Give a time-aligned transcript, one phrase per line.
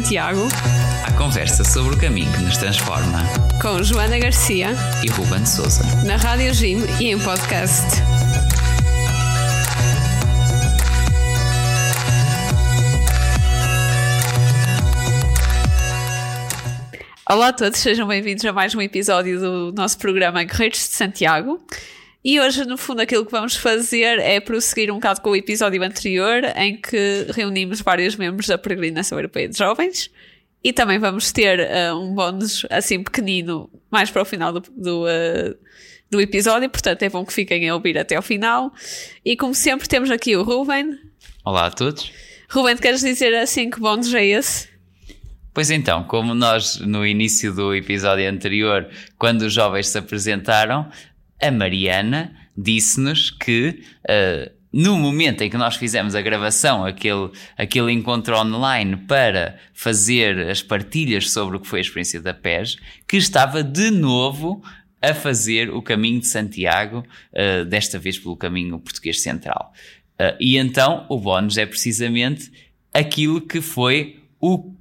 [0.00, 0.48] Santiago.
[1.06, 3.22] A conversa sobre o caminho que nos transforma.
[3.60, 4.70] Com Joana Garcia
[5.04, 5.82] e Ruben Souza.
[6.06, 7.84] Na Rádio Jim e em podcast.
[17.28, 21.60] Olá a todos, sejam bem-vindos a mais um episódio do nosso programa Guerreiros de Santiago.
[22.22, 25.82] E hoje, no fundo, aquilo que vamos fazer é prosseguir um bocado com o episódio
[25.82, 30.10] anterior, em que reunimos vários membros da Peregrinação Europeia de Jovens.
[30.62, 35.04] E também vamos ter uh, um bónus assim pequenino mais para o final do, do,
[35.04, 35.56] uh,
[36.10, 38.70] do, episódio, portanto é bom que fiquem a ouvir até ao final.
[39.24, 40.98] E como sempre, temos aqui o Ruben.
[41.42, 42.12] Olá a todos.
[42.50, 44.68] Ruben, queres dizer assim que bónus é esse?
[45.52, 48.86] Pois então, como nós no início do episódio anterior,
[49.18, 50.88] quando os jovens se apresentaram,
[51.40, 57.92] a Mariana disse-nos que uh, no momento em que nós fizemos a gravação, aquele, aquele
[57.92, 62.76] encontro online para fazer as partilhas sobre o que foi a experiência da PES,
[63.08, 64.62] que estava de novo
[65.02, 69.72] a fazer o caminho de Santiago, uh, desta vez pelo caminho português central.
[70.20, 72.52] Uh, e então o bónus é precisamente
[72.92, 74.72] aquilo que foi o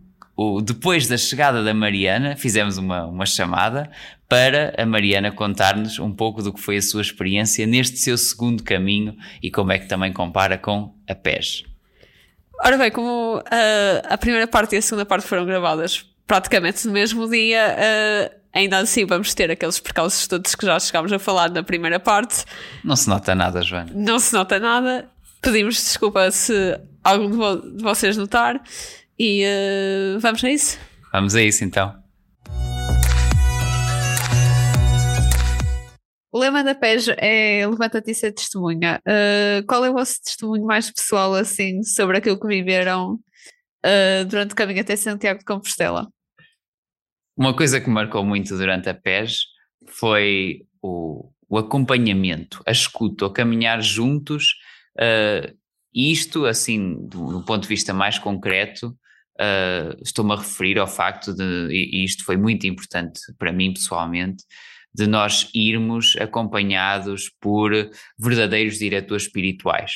[0.41, 3.91] o, depois da chegada da Mariana, fizemos uma, uma chamada
[4.29, 8.63] para a Mariana contar-nos um pouco do que foi a sua experiência neste seu segundo
[8.63, 11.65] caminho e como é que também compara com a PES.
[12.63, 13.41] Ora bem, como uh,
[14.07, 18.77] a primeira parte e a segunda parte foram gravadas praticamente no mesmo dia, uh, ainda
[18.77, 22.45] assim vamos ter aqueles percalços todos que já chegámos a falar na primeira parte.
[22.81, 23.91] Não se nota nada, Joana.
[23.93, 25.09] Não se nota nada.
[25.41, 28.61] Pedimos desculpa se algum de vocês notar.
[29.19, 30.79] E uh, vamos a isso?
[31.11, 31.93] Vamos a isso então.
[36.31, 39.01] O lema da PES é Levanta-te e ser testemunha.
[39.05, 44.53] Uh, qual é o vosso testemunho mais pessoal, assim, sobre aquilo que viveram uh, durante
[44.53, 46.07] o caminho até Santiago de Compostela?
[47.35, 49.47] Uma coisa que marcou muito durante a PES
[49.87, 54.55] foi o, o acompanhamento, a escuta, o caminhar juntos.
[54.95, 55.57] Uh,
[55.93, 58.95] isto, assim, do, do, ponto de vista mais concreto,
[59.39, 64.43] Uh, Estou-me a referir ao facto de, e isto foi muito importante para mim pessoalmente,
[64.93, 67.71] de nós irmos acompanhados por
[68.17, 69.93] verdadeiros diretores espirituais.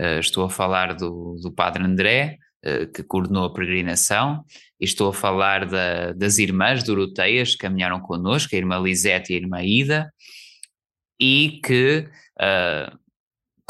[0.00, 4.42] Uh, estou a falar do, do Padre André, uh, que coordenou a peregrinação,
[4.80, 9.36] e estou a falar da, das irmãs Doroteias que caminharam connosco, a irmã Lisete e
[9.36, 10.12] a irmã Ida,
[11.20, 12.08] e que
[12.40, 12.98] uh,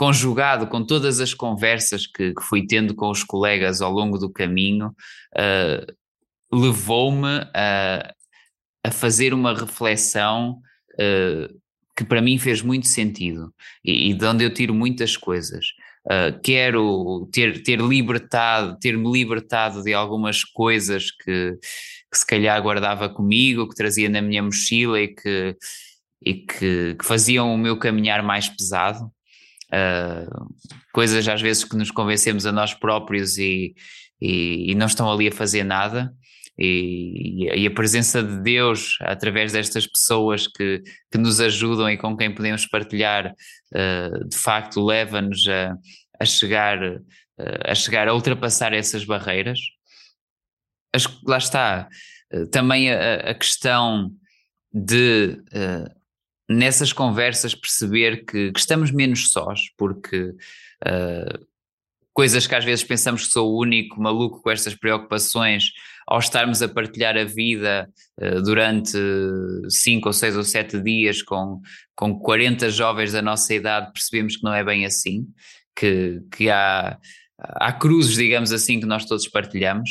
[0.03, 4.29] conjugado com todas as conversas que, que, fui tendo com os colegas ao longo do
[4.29, 5.95] caminho, uh,
[6.53, 8.13] levou-me a,
[8.83, 10.59] a, fazer uma reflexão
[10.95, 11.57] uh,
[11.97, 13.55] que para mim fez muito sentido
[13.85, 15.67] e, e, de onde eu tiro muitas coisas.
[16.05, 21.57] Uh, quero ter, ter libertado, ter-me libertado de algumas coisas que,
[22.11, 25.57] que se calhar guardava comigo, que trazia na minha mochila e que,
[26.27, 29.09] e que, que faziam o meu caminhar mais pesado
[29.73, 30.55] uh,
[30.93, 33.75] coisas às vezes que nos convencemos a nós próprios e,
[34.21, 36.13] e, e não estão ali a fazer nada.
[36.59, 42.15] E, e, a presença de Deus através destas pessoas que, que nos ajudam e com
[42.15, 43.35] quem podemos partilhar,
[43.75, 45.75] uh, de facto leva-nos a,
[46.21, 47.01] a, chegar, uh,
[47.65, 49.59] a chegar a ultrapassar essas barreiras.
[50.95, 51.89] As, lá está,
[52.35, 54.13] uh, também a, a, questão
[54.71, 55.39] de
[56.49, 60.35] nessas conversas perceber que, que estamos menos sós, porque
[60.87, 61.47] uh,
[62.13, 65.73] coisas que às vezes pensamos que sou o único maluco com estas preocupações,
[66.07, 67.89] ao estarmos a partilhar a vida
[68.21, 68.99] uh, durante
[69.69, 71.61] cinco ou seis ou sete dias com,
[71.97, 75.27] com 40 jovens da nossa idade, percebemos que não é bem assim,
[75.77, 76.99] que, que há,
[77.39, 79.91] há cruzes, digamos assim, que nós todos partilhamos,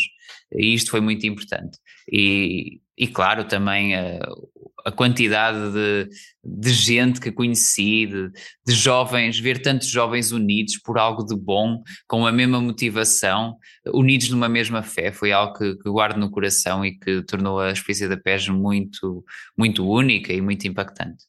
[0.53, 1.78] e isto foi muito importante.
[2.11, 4.49] E, e claro, também uh,
[4.85, 6.09] a quantidade de,
[6.43, 8.31] de gente que conheci, de,
[8.66, 13.57] de, jovens, ver tantos jovens unidos por algo de bom, com a mesma motivação,
[13.87, 17.72] unidos numa mesma fé, foi algo que, que guardo no coração e que tornou a
[17.72, 19.23] experiência da PES muito,
[19.57, 21.25] muito única e muito impactante.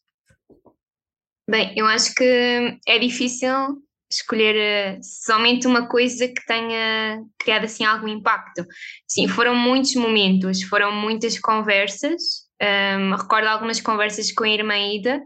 [1.49, 7.84] Bem, eu acho que é difícil escolher eh, somente uma coisa que tenha criado assim
[7.84, 8.64] algum impacto.
[9.08, 15.20] Sim, foram muitos momentos, foram muitas conversas um, recordo algumas conversas com a irmã Ida,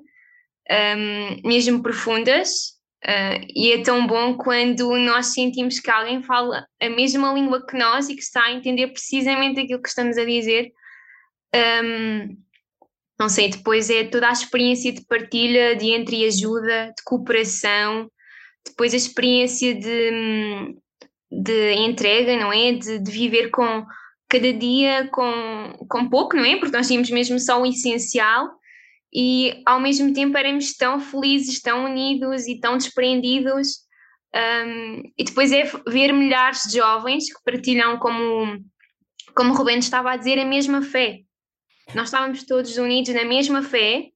[0.70, 6.88] um, mesmo profundas, uh, e é tão bom quando nós sentimos que alguém fala a
[6.88, 10.72] mesma língua que nós e que está a entender precisamente aquilo que estamos a dizer.
[11.54, 12.36] Um,
[13.18, 18.10] não sei, depois é toda a experiência de partilha, de entreajuda, de cooperação,
[18.66, 20.76] depois a experiência de,
[21.30, 22.72] de entrega, não é?
[22.72, 23.86] De, de viver com
[24.28, 26.56] cada dia com, com pouco, não é?
[26.56, 28.48] Porque nós tínhamos mesmo só o essencial
[29.12, 33.86] e ao mesmo tempo éramos tão felizes, tão unidos e tão desprendidos.
[34.34, 38.58] Um, e depois é ver milhares de jovens que partilham, como,
[39.34, 41.20] como o Rubens estava a dizer, a mesma fé.
[41.94, 44.08] Nós estávamos todos unidos na mesma fé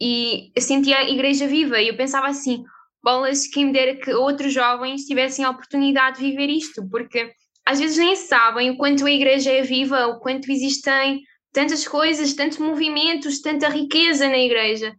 [0.00, 2.62] e eu sentia a igreja viva e eu pensava assim,
[3.02, 7.32] bolas, quem me dera que outros jovens tivessem a oportunidade de viver isto, porque
[7.68, 11.20] às vezes nem sabem o quanto a igreja é viva, o quanto existem
[11.52, 14.96] tantas coisas, tantos movimentos, tanta riqueza na igreja.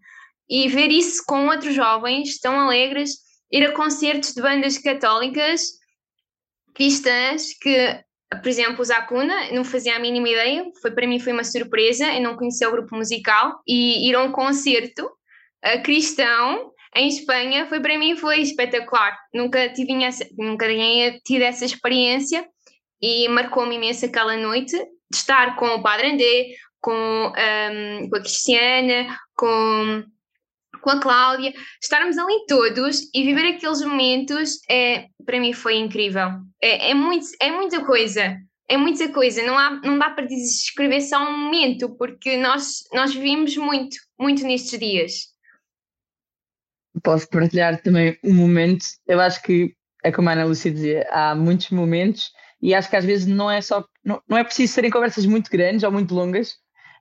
[0.48, 3.14] E ver isso com outros jovens tão alegres,
[3.52, 5.62] ir a concertos de bandas católicas
[6.76, 11.34] cristãs que, por exemplo, o Zacuna, não fazia a mínima ideia, foi para mim foi
[11.34, 16.72] uma surpresa, eu não conhecia o grupo musical, e ir a um concerto uh, cristão
[16.96, 19.18] em Espanha foi para mim foi espetacular.
[19.34, 19.94] Nunca tive
[20.38, 22.48] nunca tinha tido essa experiência
[23.02, 26.48] e marcou-me imenso aquela noite de estar com o Padre André,
[26.80, 30.04] com, um, com a Cristiana, com,
[30.82, 36.30] com a Cláudia, estarmos ali todos e viver aqueles momentos, é, para mim foi incrível.
[36.62, 38.38] É, é, muito, é muita coisa,
[38.68, 43.14] é muita coisa, não, há, não dá para descrever só um momento, porque nós, nós
[43.14, 45.14] vivimos muito, muito nestes dias.
[47.04, 49.74] Posso partilhar também um momento, eu acho que,
[50.04, 53.50] é como a Ana Lúcia dizia, há muitos momentos e acho que às vezes não
[53.50, 56.58] é só não, não é preciso serem conversas muito grandes ou muito longas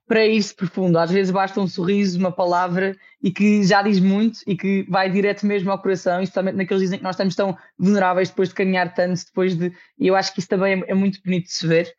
[0.09, 0.97] para ir-se profundo.
[0.97, 5.07] Às vezes basta um sorriso, uma palavra e que já diz muito e que vai
[5.07, 8.91] direto mesmo ao coração, especialmente naqueles dizem que nós estamos tão vulneráveis depois de caminhar
[8.93, 9.71] tanto, depois de.
[9.99, 11.93] E eu acho que isso também é, é muito bonito de se ver.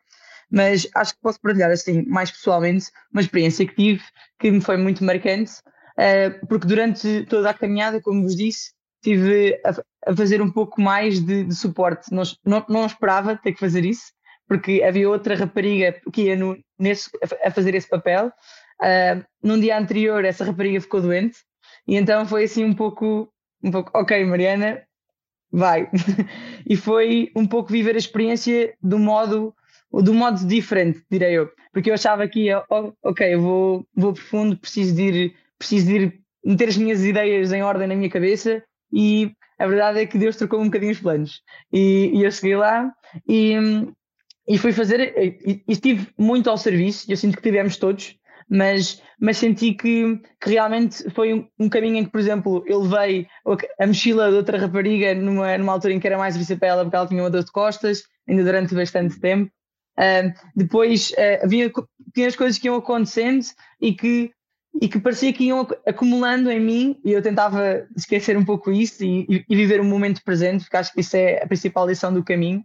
[0.51, 4.03] Mas acho que posso partilhar assim, mais pessoalmente, uma experiência que tive
[4.37, 5.53] que me foi muito marcante,
[5.97, 9.57] uh, porque durante toda a caminhada, como vos disse, tive
[10.05, 12.13] a, fazer um pouco mais de, de suporte.
[12.13, 14.11] Não, não, não esperava ter que fazer isso,
[14.47, 17.09] porque havia outra rapariga que ia no, nesse,
[17.43, 18.31] a fazer esse papel.
[18.81, 21.37] Uh, num dia anterior, essa rapariga ficou doente,
[21.87, 23.31] e então foi assim um pouco,
[23.63, 24.81] um pouco ok, Mariana,
[25.51, 25.89] vai.
[26.67, 29.53] e foi um pouco viver a experiência do modo,
[29.91, 34.57] do modo diferente, direi eu, porque eu achava que, oh, ok, eu vou, vou profundo,
[34.57, 38.63] preciso de ir, preciso de ir meter as minhas ideias em ordem na minha cabeça
[38.91, 41.41] e a verdade é que Deus trocou um bocadinho os planos.
[41.71, 42.91] E, e eu cheguei lá
[43.27, 43.55] e,
[44.47, 48.15] e fui fazer, e, estive muito ao serviço, eu sinto que tivemos todos,
[48.49, 52.81] mas, mas senti que, que realmente foi um, um, caminho em que, por exemplo, eu
[52.81, 53.27] levei
[53.79, 56.83] a mochila de outra rapariga numa, numa altura em que era mais difícil para ela
[56.83, 59.49] porque ela tinha uma dor de costas, ainda durante bastante tempo.
[59.97, 61.71] Uh, depois uh, havia
[62.07, 63.45] pequenas coisas que iam acontecendo
[63.79, 64.31] e que,
[64.79, 69.03] e que parecia que iam acumulando em mim e eu tentava esquecer um pouco isso
[69.03, 72.23] e, e viver o momento presente, porque acho que isso é a principal lição do
[72.23, 72.63] caminho.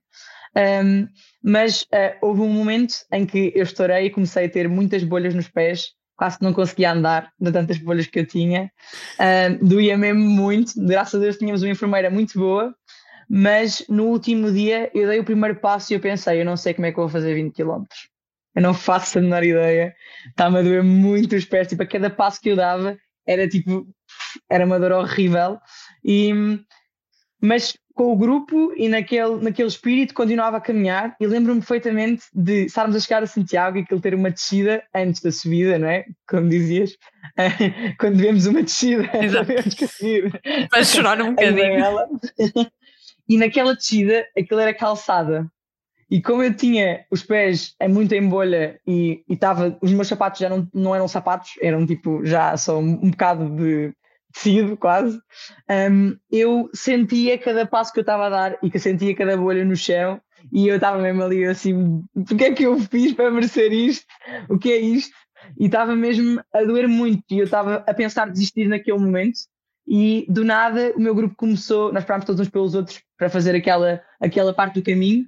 [0.57, 1.07] Um,
[1.43, 5.35] mas uh, houve um momento em que eu estourei e comecei a ter muitas bolhas
[5.35, 8.71] nos pés, quase não conseguia andar de tantas bolhas que eu tinha.
[9.21, 12.75] Um, doía mesmo muito, graças a Deus tínhamos uma enfermeira muito boa,
[13.29, 16.73] mas no último dia eu dei o primeiro passo e eu pensei, eu não sei
[16.73, 17.85] como é que vou fazer 20 km.
[18.57, 19.95] Eu não faço a menor ideia,
[20.29, 23.87] está-me a doer muito os pés, tipo, a cada passo que eu dava era tipo,
[24.51, 25.59] era uma dor horrível.
[26.03, 26.33] E,
[27.43, 32.67] mas com o grupo e naquele, naquele espírito continuava a caminhar e lembro-me perfeitamente de
[32.67, 36.05] estarmos a chegar a Santiago e aquilo ter uma descida antes da subida, não é?
[36.29, 36.97] Como dizias,
[37.99, 40.41] quando vemos uma descida, sabemos que a subir.
[40.71, 42.21] Para chorar um bocadinho.
[43.29, 45.51] e naquela descida, aquilo era calçada.
[46.11, 50.49] E como eu tinha os pés muito em bolha e, estava, os meus sapatos já
[50.49, 53.93] não, não eram sapatos, eram tipo já só um, bocado de
[54.33, 55.19] tecido quase,
[55.91, 59.65] um, eu sentia cada passo que eu estava a dar e que sentia cada bolha
[59.65, 60.21] no chão
[60.53, 64.05] e eu estava mesmo ali assim, o que é que eu fiz para merecer isto?
[64.49, 65.15] O que é isto?
[65.59, 69.39] E estava mesmo a doer muito e eu estava a pensar desistir naquele momento
[69.87, 73.55] e do nada o meu grupo começou, nós parámos todos uns pelos outros para fazer
[73.55, 75.27] aquela, aquela parte do caminho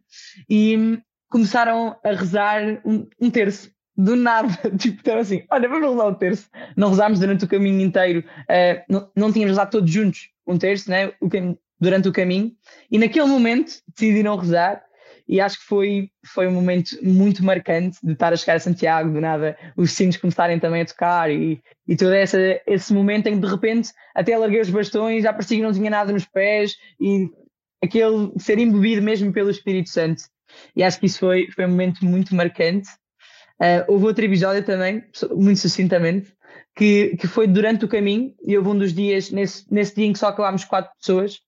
[0.49, 0.99] e
[1.31, 3.71] começaram a rezar um, um terço.
[3.97, 4.49] Do nada,
[4.79, 6.49] tipo, então assim, olha, vamos rezar um terço.
[6.77, 10.89] Não rezámos durante o caminho inteiro, uh, não, não tínhamos rezado todos juntos um terço,
[10.89, 11.29] né, o,
[11.81, 12.53] durante o caminho,
[12.91, 14.83] e naquele momento decidiram rezar,
[15.29, 19.13] e acho que foi, foi um momento muito marcante de estar a chegar a Santiago,
[19.13, 23.35] do nada os sinos começarem também a tocar, e, e todo essa, esse momento em
[23.35, 26.77] que de repente até larguei os bastões, já parecia que não tinha nada nos pés,
[26.99, 27.29] e
[27.85, 30.23] aquele ser embebido mesmo pelo Espírito Santo.
[30.75, 32.89] E acho que isso foi, foi um momento muito marcante.
[33.61, 36.33] Uh, houve outro episódio também, muito sucintamente,
[36.75, 40.13] que, que foi durante o caminho, e houve um dos dias, nesse, nesse dia em
[40.13, 41.41] que só acabámos quatro pessoas,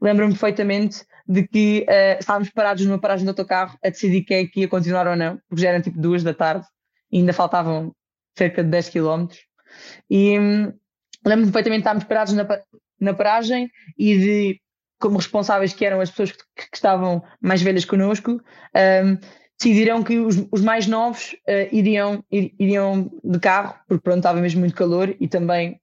[0.00, 4.46] lembro-me perfeitamente de que uh, estávamos parados numa paragem do autocarro a decidir quem é
[4.46, 6.66] que ia continuar ou não, porque já eram tipo duas da tarde
[7.12, 7.94] e ainda faltavam
[8.36, 9.40] cerca de 10 quilómetros.
[10.08, 10.72] E um,
[11.24, 12.46] lembro-me perfeitamente de estarmos parados na,
[12.98, 14.60] na paragem e de,
[14.98, 19.18] como responsáveis que eram as pessoas que, que estavam mais velhas connosco, um,
[19.58, 24.40] decidiram que os, os mais novos uh, iriam, ir, iriam de carro, porque pronto, estava
[24.40, 25.78] mesmo muito calor e também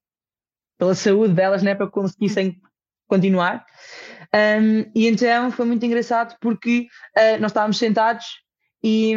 [0.78, 2.60] pela saúde delas, né, para que conseguissem
[3.08, 3.66] continuar.
[4.34, 8.26] Um, e então foi muito engraçado porque uh, nós estávamos sentados
[8.84, 9.14] e,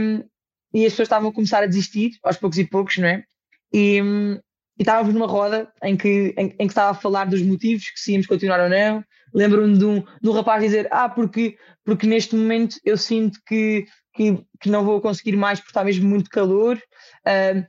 [0.73, 3.25] e as pessoas estavam a começar a desistir, aos poucos e poucos, não é?
[3.73, 7.91] E, e estávamos numa roda em que, em, em, que estava a falar dos motivos,
[7.91, 9.05] que se íamos continuar ou não.
[9.35, 13.87] Lembro-me de um, de um rapaz dizer: Ah, porque, porque neste momento eu sinto que,
[14.15, 16.81] que, que não vou conseguir mais porque está mesmo muito calor.
[17.27, 17.67] Uh,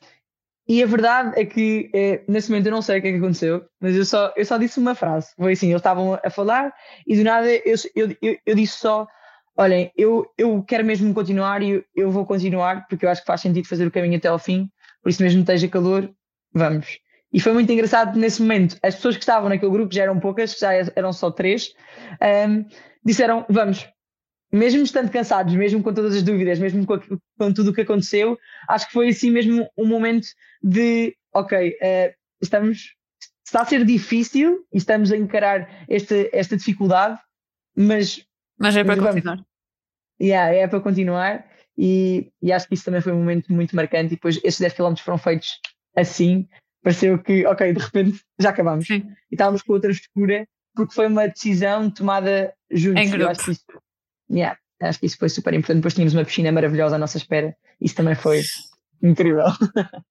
[0.70, 3.18] e a verdade é que é, nesse momento eu não sei o que é que
[3.18, 5.34] aconteceu, mas eu só, eu só disse uma frase.
[5.36, 6.72] Foi assim: eles estavam a falar
[7.08, 9.08] e do nada eu, eu, eu, eu disse só:
[9.58, 13.26] Olhem, eu, eu quero mesmo continuar e eu, eu vou continuar porque eu acho que
[13.28, 14.70] faz sentido fazer o caminho até ao fim,
[15.02, 16.08] por isso mesmo esteja calor,
[16.54, 17.00] vamos.
[17.34, 18.78] E foi muito engraçado nesse momento.
[18.84, 21.74] As pessoas que estavam naquele grupo, já eram poucas, já eram só três,
[22.48, 22.64] um,
[23.04, 23.90] disseram: Vamos,
[24.52, 27.00] mesmo estando cansados, mesmo com todas as dúvidas, mesmo com,
[27.38, 28.38] com tudo o que aconteceu,
[28.68, 30.28] acho que foi assim mesmo um momento
[30.62, 32.96] de, ok, uh, estamos,
[33.46, 37.20] está a ser difícil e estamos a encarar esta, esta dificuldade,
[37.76, 38.26] mas...
[38.58, 39.46] Mas é para mas continuar.
[40.22, 41.46] Yeah, é para continuar
[41.78, 44.74] e, e, acho que isso também foi um momento muito marcante e depois esses 10
[44.74, 45.62] km foram feitos
[45.96, 46.46] assim,
[46.84, 48.86] pareceu que, ok, de repente já acabamos.
[48.86, 49.10] Sim.
[49.32, 53.02] E estávamos com outra escura porque foi uma decisão tomada juntos.
[53.02, 53.34] Em grupo.
[54.32, 55.78] Yeah, acho que isso foi super importante.
[55.78, 57.56] Depois tínhamos uma piscina maravilhosa à nossa espera.
[57.82, 58.42] Isso também foi
[59.02, 59.46] incrível.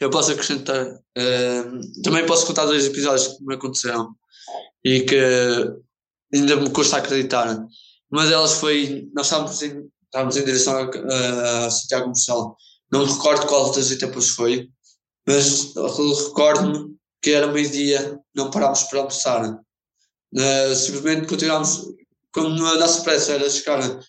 [0.00, 0.86] Eu posso acrescentar.
[0.86, 4.14] Uh, também posso contar dois episódios que me aconteceram
[4.84, 5.16] e que
[6.34, 7.64] ainda me custa acreditar.
[8.10, 9.08] Uma delas foi.
[9.14, 12.56] Nós estávamos em, estávamos em direção a, a Santiago Moção.
[12.92, 14.68] Não me recordo qual das etapas foi,
[15.26, 19.58] mas recordo-me que era meio-dia, não parámos para almoçar.
[20.34, 21.86] Uh, simplesmente continuámos
[22.34, 24.00] como a nossa pressa era chegar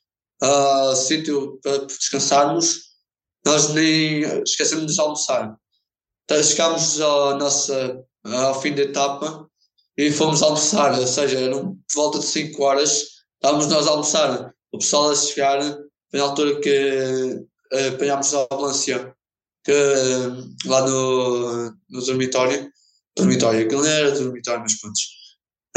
[0.41, 2.79] ao sítio para descansarmos,
[3.45, 5.55] nós nem esquecemos de almoçar.
[6.23, 9.47] Então, chegámos ao, nossa, ao fim da etapa
[9.95, 13.05] e fomos almoçar, ou seja, eram por volta de 5 horas,
[13.35, 14.53] estávamos nós a almoçar.
[14.71, 19.15] O pessoal a chegar, foi na altura que uh, apanhámos a ambulância
[19.63, 22.71] que, uh, lá no, no dormitório.
[23.15, 24.99] Dormitório, que não era dormitório, mas pronto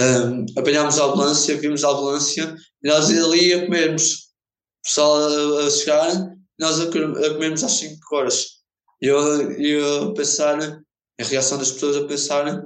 [0.00, 4.28] um, apanhámos a ambulância, vimos a ambulância e nós ali a comermos.
[4.80, 8.46] O pessoal a, a chegar, nós a, a comermos às 5 horas.
[9.02, 10.58] E eu, eu a pensar,
[11.20, 12.64] a reação das pessoas a pensar: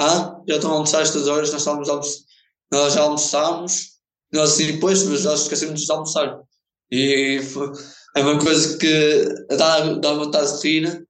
[0.00, 2.24] ah, já estão a almoçar estas horas, nós, estamos
[2.72, 3.92] nós já almoçámos.
[4.32, 6.40] Nós depois, mas nós esquecemos de almoçar.
[6.90, 7.40] E
[8.16, 11.06] é uma coisa que dá, dá vontade de rir,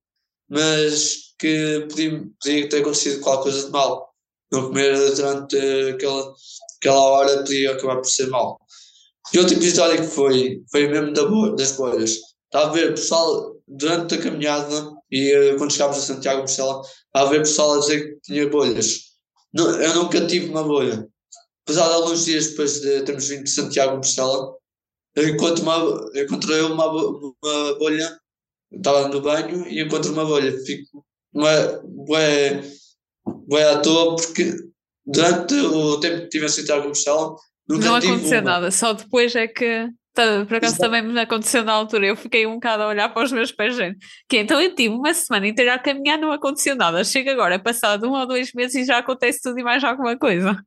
[0.49, 4.12] mas que podia, podia ter acontecido qualquer coisa de mal
[4.52, 6.35] não comer durante aquela,
[6.80, 8.59] aquela hora podia acabar por ser mal.
[9.32, 11.25] E outro episódio que foi, foi mesmo da,
[11.56, 12.18] das bolhas.
[12.44, 16.82] Estava a ver pessoal durante a caminhada e eh, quando chegámos a Santiago de Compostela,
[17.06, 19.00] estava a ver pessoal a dizer que tinha bolhas.
[19.54, 21.09] Não, eu nunca tive uma bolha.
[21.64, 24.54] Apesar de alguns dias depois de termos vindo de Santiago de Compostela,
[25.14, 28.18] eu encontrei uma, uma bolha,
[28.71, 30.52] estava no banho e encontro uma bolha.
[30.64, 32.18] Fico uma, uma,
[33.49, 34.55] Vai à toa porque
[35.05, 37.35] durante o tempo que estive a Santiago Compostela
[37.69, 38.50] nunca Não aconteceu uma.
[38.50, 39.88] nada, só depois é que.
[40.14, 40.83] Tá, por acaso Exato.
[40.83, 43.75] também me aconteceu na altura, eu fiquei um bocado a olhar para os meus pés,
[43.75, 43.99] gente.
[44.29, 47.02] Que então eu tive uma semana inteira a caminhar, não aconteceu nada.
[47.02, 50.62] Chega agora, passado um ou dois meses e já acontece tudo e mais alguma coisa.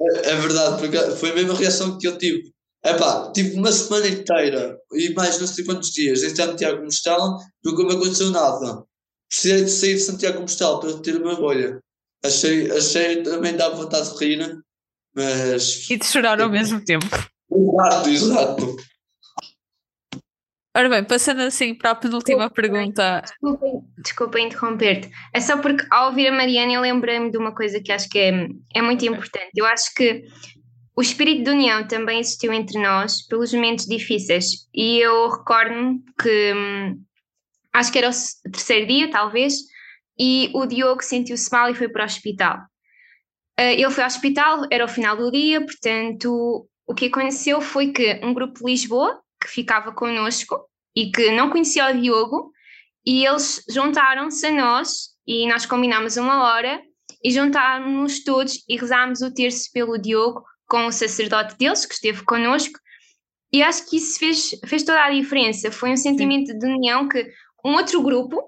[0.00, 2.52] É, é verdade, porque foi a mesma reação que eu tive.
[2.84, 7.36] Epá, tive uma semana inteira e mais não sei quantos dias em Santiago de Compostela,
[7.64, 8.84] nunca me aconteceu nada.
[9.28, 11.80] Precisei de sair de Santiago de Compostela para ter uma bolha.
[12.26, 14.58] Achei, achei também dá vontade de rir,
[15.14, 15.88] mas.
[15.88, 17.06] E de chorar ao mesmo tempo.
[17.50, 18.76] Exato, exato.
[20.76, 23.22] Ora bem, passando assim para a penúltima pergunta.
[23.22, 23.66] Desculpa,
[23.96, 25.10] desculpa interromper-te.
[25.32, 28.18] É só porque ao ouvir a Mariana eu lembrei-me de uma coisa que acho que
[28.18, 29.52] é, é muito importante.
[29.56, 30.24] Eu acho que
[30.94, 34.68] o espírito de união também existiu entre nós pelos momentos difíceis.
[34.74, 37.02] E eu recordo-me que hum,
[37.72, 39.54] acho que era o terceiro dia, talvez,
[40.18, 42.58] e o Diogo sentiu-se mal e foi para o hospital.
[43.58, 47.92] Uh, ele foi ao hospital, era o final do dia, portanto, o que aconteceu foi
[47.92, 52.52] que um grupo de Lisboa, que ficava connosco e que não conhecia o Diogo,
[53.04, 56.82] e eles juntaram-se a nós e nós combinámos uma hora
[57.22, 62.24] e juntámos-nos todos e rezámos o terço pelo Diogo com o sacerdote deles, que esteve
[62.24, 62.78] connosco,
[63.52, 65.70] e acho que isso fez, fez toda a diferença.
[65.70, 66.58] Foi um sentimento Sim.
[66.58, 67.26] de união que
[67.64, 68.42] um outro grupo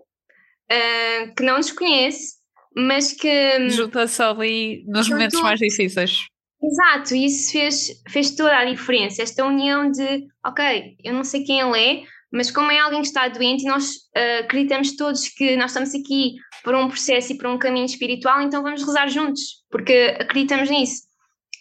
[0.70, 2.37] uh, que não nos conhece,
[2.76, 3.68] mas que.
[3.70, 6.26] Junta-se ali nos momentos mais difíceis.
[6.62, 9.22] Exato, e isso fez, fez toda a diferença.
[9.22, 13.06] Esta união de, ok, eu não sei quem ele é, mas como é alguém que
[13.06, 16.34] está doente e nós uh, acreditamos todos que nós estamos aqui
[16.64, 21.02] por um processo e por um caminho espiritual, então vamos rezar juntos, porque acreditamos nisso.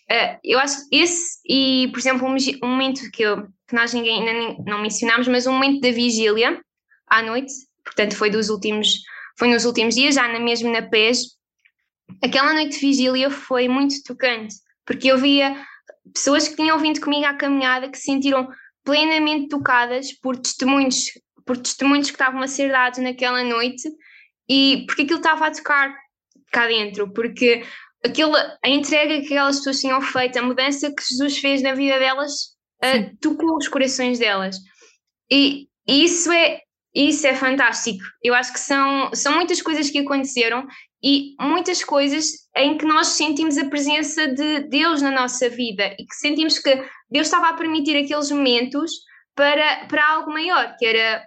[0.10, 3.94] Uh, eu acho que esse, e por exemplo, um, um momento que, eu, que nós
[3.94, 6.60] ninguém ainda não mencionámos, mas um momento da vigília
[7.08, 7.54] à noite,
[7.88, 9.02] portanto foi dos últimos,
[9.38, 11.38] foi nos últimos dias, já na, mesmo na PES,
[12.24, 15.56] aquela noite de vigília foi muito tocante, porque eu via
[16.14, 18.48] pessoas que tinham vindo comigo à caminhada que se sentiram
[18.84, 21.06] plenamente tocadas por testemunhos,
[21.46, 23.90] por testemunhos que estavam a ser dados naquela noite
[24.50, 25.96] e porque aquilo estava a tocar
[26.52, 27.64] cá dentro, porque
[28.04, 32.00] aquilo, a entrega que aquelas pessoas tinham feito, a mudança que Jesus fez na vida
[32.00, 32.32] delas,
[32.84, 34.58] uh, tocou os corações delas.
[35.30, 36.62] E, e isso é
[37.06, 38.04] isso é fantástico.
[38.24, 40.66] Eu acho que são, são muitas coisas que aconteceram
[41.04, 42.26] e muitas coisas
[42.56, 46.76] em que nós sentimos a presença de Deus na nossa vida e que sentimos que
[47.10, 48.92] Deus estava a permitir aqueles momentos
[49.36, 51.24] para, para algo maior, que era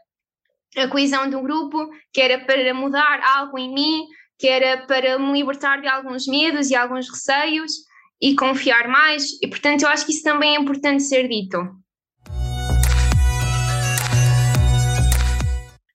[0.77, 4.07] a coesão do grupo, que era para mudar algo em mim,
[4.41, 7.73] que era para me libertar de alguns medos e alguns receios
[8.21, 9.41] e confiar mais.
[9.41, 11.59] E portanto, eu acho que isso também é importante ser dito.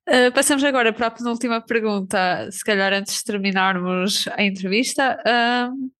[0.07, 5.17] Uh, passamos agora para a penúltima pergunta, se calhar antes de terminarmos a entrevista.
[5.25, 5.91] Uh,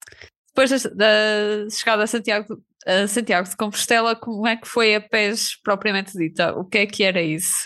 [0.50, 2.64] depois da, da, chegada a Santiago,
[3.10, 6.54] Santiago de Compostela, como é que foi a PES propriamente dita?
[6.54, 7.66] O que é que era isso?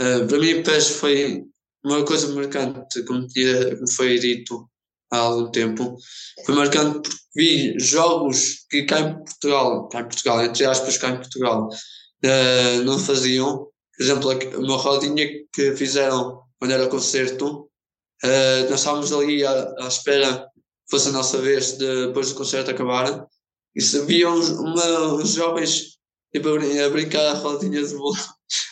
[0.00, 1.44] Uh, para mim, a PES foi
[1.82, 4.68] uma coisa marcante, como, tinha, como foi dito
[5.10, 5.96] há algum tempo.
[6.44, 11.08] Foi marcante porque vi jogos que cá em Portugal, cá em Portugal, entre aspas, cá
[11.08, 11.70] em Portugal,
[12.84, 17.70] não faziam por exemplo, uma rodinha que fizeram quando era concerto,
[18.24, 22.34] uh, nós estávamos ali à, à, espera que fosse a nossa vez de, depois do
[22.34, 23.26] concerto acabar,
[23.74, 25.96] e se viam uma, uns jovens
[26.32, 28.20] tipo, a brincar à rodinha de bowling,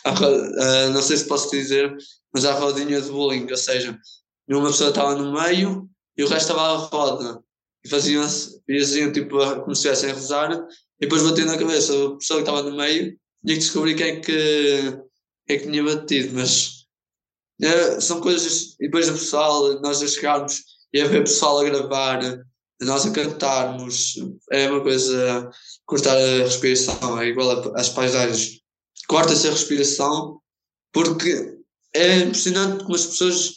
[0.07, 1.95] uh, não sei se posso dizer,
[2.33, 3.97] mas à rodinha de bowling, ou seja,
[4.47, 7.39] uma pessoa estava no meio e o resto estava à roda,
[7.83, 12.17] e faziam-se, faziam tipo como se estivessem a rezar, e depois batendo na cabeça a
[12.17, 15.05] pessoa que estava no meio, tinha que descobrir quem é que
[15.47, 16.85] é que tinha batido, mas
[17.61, 18.75] é, são coisas.
[18.79, 22.19] E depois o pessoal, nós a chegarmos e a ver o pessoal a gravar,
[22.81, 24.15] nós a cantarmos,
[24.51, 25.49] é uma coisa.
[25.85, 28.61] Cortar a respiração é igual às paisagens.
[29.07, 30.41] Corta-se a respiração
[30.91, 31.57] porque
[31.93, 33.51] é impressionante como as pessoas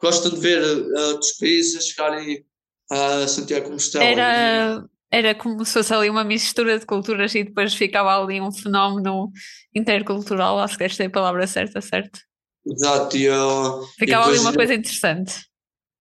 [0.00, 0.62] gostam de ver
[1.08, 2.44] outros países a chegarem
[2.90, 4.02] a Santiago como estão.
[4.02, 8.52] Era, era como se fosse ali uma mistura de culturas e depois ficava ali um
[8.52, 9.30] fenómeno
[9.74, 12.20] intercultural, acho que esta é a palavra certa, certo?
[12.66, 15.34] Exato, e, uh, ficava e ali uma coisa interessante.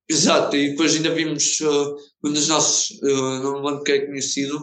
[0.09, 4.05] Exato, e depois ainda vimos uh, um dos nossos, uh, não me lembro quem é
[4.05, 4.59] conhecido,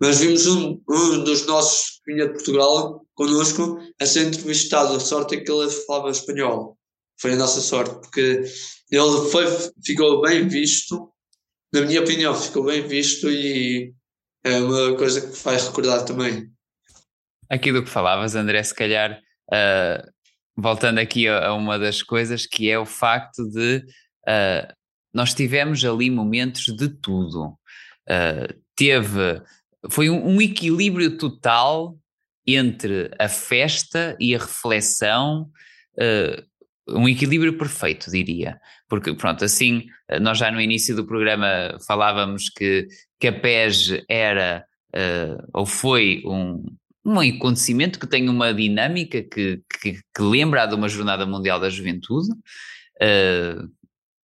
[0.00, 4.94] mas vimos um, um dos nossos que vinha de Portugal connosco a ser entrevistado.
[4.94, 6.76] A sorte é que ele falava espanhol.
[7.18, 8.42] Foi a nossa sorte, porque
[8.90, 9.46] ele foi,
[9.82, 11.10] ficou bem visto
[11.72, 13.92] na minha opinião, ficou bem visto e
[14.44, 16.50] é uma coisa que vai recordar também.
[17.48, 19.20] Aqui do que falavas, André, se calhar,
[19.52, 20.10] uh,
[20.56, 23.78] voltando aqui a, a, uma das coisas, que é o facto de
[24.28, 24.74] uh,
[25.12, 27.58] nós tivemos ali momentos de tudo.
[28.08, 29.42] Uh, teve,
[29.90, 31.96] foi um, um equilíbrio total
[32.46, 35.50] entre a festa e a reflexão,
[36.88, 38.60] um equilíbrio perfeito, diria.
[38.88, 39.86] Porque, pronto, assim,
[40.20, 42.86] nós já no início do programa falávamos que,
[43.18, 46.62] que a PES era uh, ou foi um,
[47.04, 51.68] um acontecimento que tem uma dinâmica que, que, que lembra de uma Jornada Mundial da
[51.68, 52.30] Juventude.
[53.02, 53.68] Uh,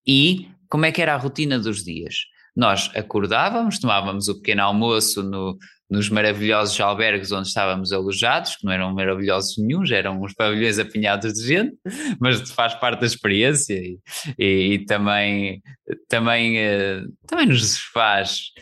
[0.07, 2.15] e como é que era a rotina dos dias?
[2.55, 5.57] Nós acordávamos, tomávamos o pequeno almoço no,
[5.93, 11.35] nos maravilhosos albergues onde estávamos alojados, que não eram maravilhosos nenhums, eram uns pavilhões apinhados
[11.35, 11.77] de gente,
[12.19, 13.99] mas faz parte da experiência e,
[14.39, 15.63] e, e também,
[16.09, 18.53] também, uh, também nos faz,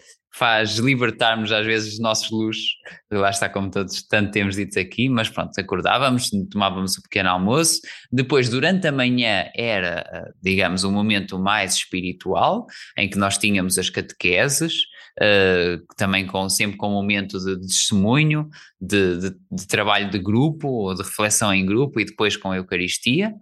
[0.41, 2.65] faz libertarmos às vezes os nossos luxos,
[3.13, 7.83] lá está como todos tanto temos dito aqui, mas pronto, acordávamos, tomávamos o pequeno almoço,
[8.11, 12.65] depois durante a manhã era, eh, digamos, um momento mais espiritual,
[12.97, 14.77] em que nós tínhamos as catequeses,
[15.21, 18.49] uh, também com, sempre com um momento de, de testemunho,
[18.81, 22.57] de, de, de, trabalho de grupo ou de reflexão em grupo e depois com a
[22.57, 23.35] Eucaristia.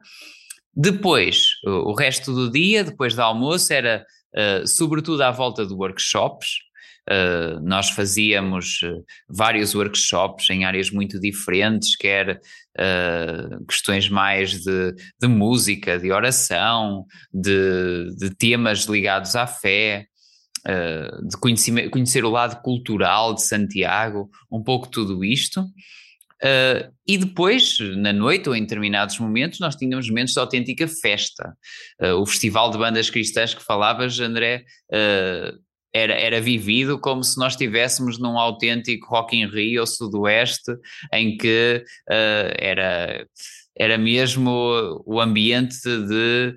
[0.75, 6.68] Depois, o, resto do dia, depois do almoço, era uh, sobretudo à volta de workshops,
[7.11, 12.41] Uh, nós fazíamos uh, vários workshops em áreas muito diferentes, quer
[12.79, 20.07] uh, questões mais de, de, música, de oração, de, de temas ligados à fé,
[21.27, 25.65] de conhecer, conhecer o lado cultural de Santiago, um pouco tudo isto.
[26.43, 31.57] Uh, e depois, na noite ou em determinados momentos, nós tínhamos momentos de autêntica festa.
[32.01, 35.59] Uh, o Festival de Bandas Cristãs que falavas, André, uh,
[35.93, 40.73] era, era vivido como se nós estivéssemos num autêntico Rock in Rio ou Sudoeste,
[41.13, 43.27] em que era,
[43.77, 46.55] era mesmo o ambiente de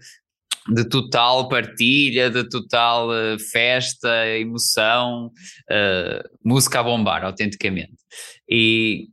[0.70, 7.96] de total partilha, de total uh, festa, emoção, uh, música a bombar, autenticamente.
[8.50, 9.08] E,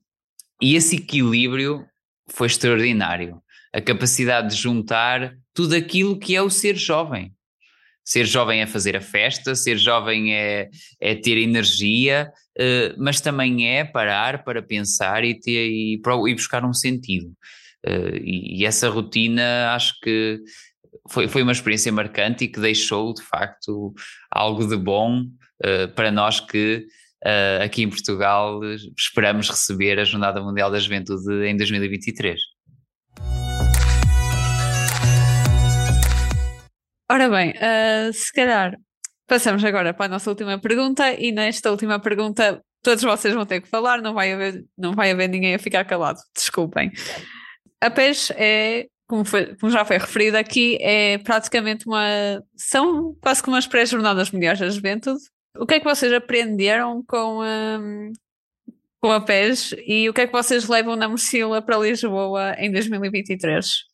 [0.61, 1.85] e esse equilíbrio
[2.31, 3.41] foi extraordinário.
[3.73, 7.33] A capacidade de juntar tudo aquilo que é o ser jovem.
[8.09, 13.69] Ser jovem é fazer a festa, ser jovem é, é ter energia, uh, mas também
[13.69, 17.27] é parar para pensar e, ter, e, e buscar um sentido.
[17.87, 20.41] Uh, e, e, essa rotina acho que
[21.11, 23.93] foi, foi uma experiência marcante e que deixou de facto
[24.31, 26.87] algo de bom uh, para nós que
[27.61, 28.61] aqui em Portugal
[28.97, 32.41] esperamos receber a Jornada Mundial da Juventude em 2023.
[37.11, 38.77] Ora bem, uh, se calhar
[39.27, 43.61] passamos agora para a nossa última pergunta e nesta última pergunta todos vocês vão ter
[43.63, 46.93] que falar, não vai haver, não vai haver ninguém a ficar calado, desculpem.
[47.81, 52.43] A PES é, como, foi, como já foi referido aqui, é praticamente uma.
[52.57, 55.21] são quase como as pré-jornadas mundiais da juventude,
[55.57, 57.81] o que é que vocês aprenderam com a,
[59.01, 62.71] com a PES e o que é que vocês levam na mochila para Lisboa em
[62.71, 63.89] 2023?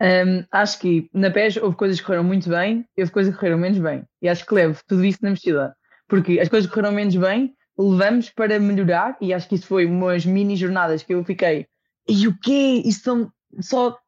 [0.00, 3.38] Um, acho que na PES houve coisas que correram muito bem e houve coisas que
[3.38, 4.04] correram menos bem.
[4.20, 5.74] E acho que levo tudo isso na mochila.
[6.08, 9.84] Porque as coisas que correram menos bem levamos para melhorar e acho que isso foi
[9.84, 11.66] umas mini jornadas que eu fiquei
[12.08, 12.82] e o quê?
[12.84, 13.98] Isso são só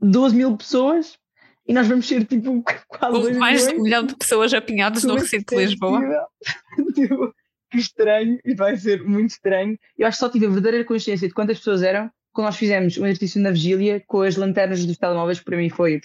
[0.00, 1.18] 12 mil pessoas
[1.66, 5.54] e nós vamos ser tipo quase mais de um milhão de pessoas apinhadas no recinto
[5.54, 6.00] de Lisboa.
[6.94, 7.34] tipo,
[7.70, 9.78] que estranho, e vai ser muito estranho.
[9.96, 12.96] Eu acho que só tive a verdadeira consciência de quantas pessoas eram quando nós fizemos
[12.96, 16.00] um exercício na vigília com as lanternas dos telemóveis, para mim foi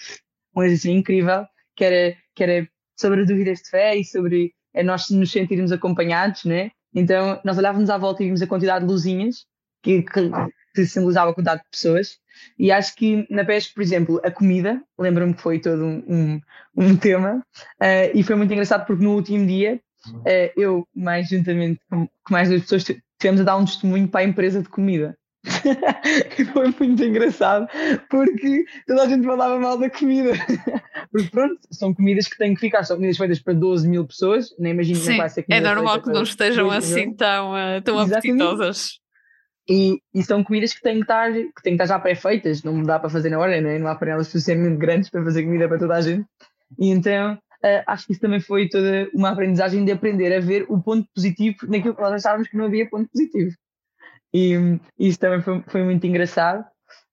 [0.56, 2.68] um exercício incrível, que era, que era
[2.98, 6.72] sobre dúvidas de fé e sobre é, nós nos sentirmos acompanhados, né?
[6.92, 9.46] Então nós olhávamos à volta e vimos a quantidade de luzinhas
[9.80, 10.30] que, que,
[10.74, 12.18] que simbolizava a quantidade de pessoas
[12.58, 16.40] e acho que na pesca, por exemplo, a comida, lembro-me que foi todo um, um,
[16.76, 17.44] um tema,
[17.80, 22.32] uh, e foi muito engraçado porque no último dia, uh, eu, mais juntamente com, com
[22.32, 22.84] mais duas pessoas,
[23.20, 25.16] tivemos a dar um testemunho para a empresa de comida.
[26.38, 27.68] E foi muito engraçado
[28.08, 30.32] porque toda a gente falava mal da comida.
[31.12, 34.54] porque pronto, são comidas que têm que ficar, são comidas feitas para 12 mil pessoas,
[34.58, 35.68] nem imagino que vai ser comida.
[35.68, 38.98] É normal que não estejam assim tão, uh, tão apetitosas.
[39.68, 42.82] E, e, são comidas que têm que estar, que têm que estar já pré-feitas, não
[42.82, 43.78] dá para fazer na hora, né?
[43.78, 46.26] não há panelas suficientemente grandes para fazer comida para toda a gente.
[46.78, 50.66] E então uh, acho que isso também foi toda uma aprendizagem de aprender a ver
[50.68, 53.52] o ponto positivo naquilo que nós achávamos que não havia ponto positivo.
[54.34, 56.64] E, isso também foi, foi, muito engraçado.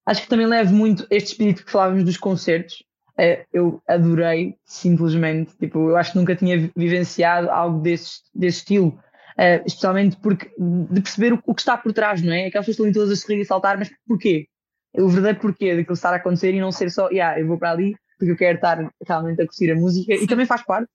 [0.06, 2.84] Acho que também levo muito este espírito que falávamos dos concertos.
[3.12, 5.56] Uh, eu adorei, simplesmente.
[5.58, 9.00] Tipo, eu acho que nunca tinha vivenciado algo desse, desse estilo
[9.32, 12.48] Uh, especialmente porque de perceber o, o, que está por trás, não é?
[12.48, 14.46] Aquelas pessoas estão todas a sorrir e saltar, mas porquê?
[14.94, 17.72] O verdadeiro porquê daquilo estar a acontecer e não ser só, yeah, eu vou para
[17.72, 20.88] ali porque eu quero estar realmente a curtir a música e também faz parte,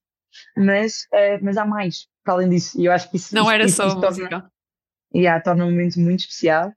[0.56, 2.80] mas, uh, mas há mais para além disso.
[2.80, 3.34] E eu acho que isso.
[3.34, 4.28] Não isso, era isso, só isso música.
[4.28, 4.50] Torna,
[5.14, 6.72] yeah, torna um momento muito especial.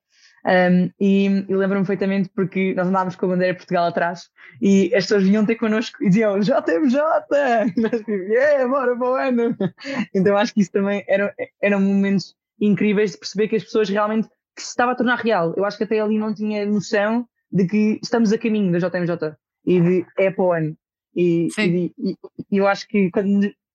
[0.45, 4.29] Um, e, e lembro-me perfeitamente porque nós andávamos com a bandeira de Portugal atrás
[4.61, 6.99] e as pessoas vinham ter connosco e diziam JMJ!
[7.75, 9.57] E nós tipo, yeah, bora para o ano!
[10.15, 14.29] Então acho que isso também era, eram momentos incríveis de perceber que as pessoas realmente
[14.55, 15.53] que se estava a tornar real.
[15.55, 19.35] Eu acho que até ali não tinha noção de que estamos a caminho da JMJ
[19.65, 20.77] e de é para o ano.
[21.15, 22.15] E, e, e,
[22.51, 23.27] e eu acho que quando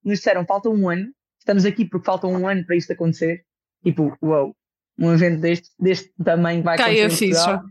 [0.04, 3.44] nos disseram falta um ano, estamos aqui porque falta um ano para isto acontecer,
[3.84, 4.56] tipo, uau, wow,
[4.98, 7.64] um evento deste, deste tamanho vai Cai acontecer Portugal,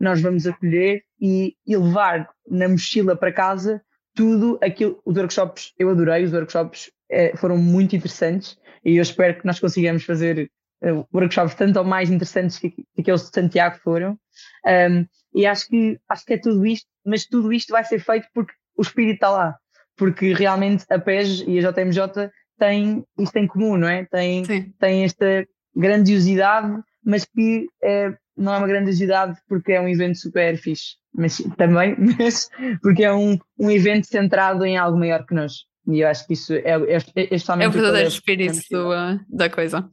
[0.00, 3.82] nós vamos acolher e, e, levar na mochila para casa
[4.14, 9.38] tudo aquilo, os workshops, eu adorei, os workshops eh, foram muito interessantes e eu espero
[9.38, 10.50] que nós consigamos fazer
[10.82, 14.18] uh, workshops tanto ou mais interessantes que, que aqueles de Santiago foram.
[14.66, 18.26] Um, e acho que, acho que é tudo isto, mas tudo isto vai ser feito
[18.34, 19.56] porque o espírito está lá,
[19.96, 24.04] porque realmente a PES e a JMJ têm isto em comum, não é?
[24.06, 24.42] Têm,
[24.78, 30.56] têm esta grandiosidade, mas que é, não é uma grandiosidade porque é um evento super
[30.58, 32.48] fixe, mas também mas
[32.82, 35.68] porque é um, um evento centrado em algo maior que nós.
[35.86, 38.90] E eu acho que isso é, é, é, é, é o verdadeiro espírito do,
[39.28, 39.90] da coisa.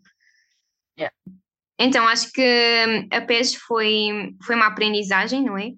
[0.99, 1.13] Yeah.
[1.79, 5.71] Então, acho que hum, a PES foi, foi uma aprendizagem, não é?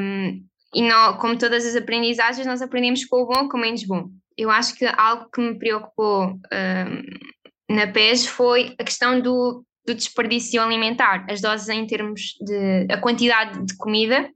[0.00, 0.44] Um,
[0.74, 4.08] e não, como todas as aprendizagens, nós aprendemos com o bom com o menos bom.
[4.40, 9.94] Eu acho que algo que me preocupou um, na PES foi a questão do, do
[9.94, 11.26] desperdício alimentar.
[11.28, 12.86] As doses em termos de.
[12.90, 14.30] a quantidade de comida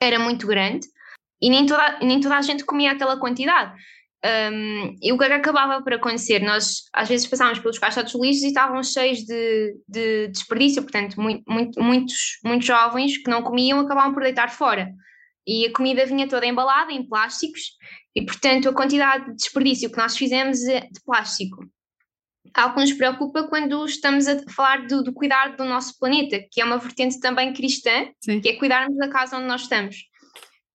[0.00, 0.86] era muito grande
[1.42, 3.76] e nem toda, nem toda a gente comia aquela quantidade.
[4.24, 6.38] Um, e o que, é que acabava por acontecer?
[6.40, 11.20] Nós às vezes passávamos pelos caixotes de lixo e estavam cheios de, de desperdício, portanto,
[11.20, 14.92] muito, muito, muitos, muitos jovens que não comiam acabavam por deitar fora.
[15.44, 17.72] E a comida vinha toda embalada em plásticos,
[18.14, 21.64] e portanto a quantidade de desperdício que nós fizemos é de plástico.
[22.54, 26.60] Algo que nos preocupa quando estamos a falar do, do cuidar do nosso planeta, que
[26.60, 28.40] é uma vertente também cristã, Sim.
[28.40, 29.96] que é cuidarmos da casa onde nós estamos.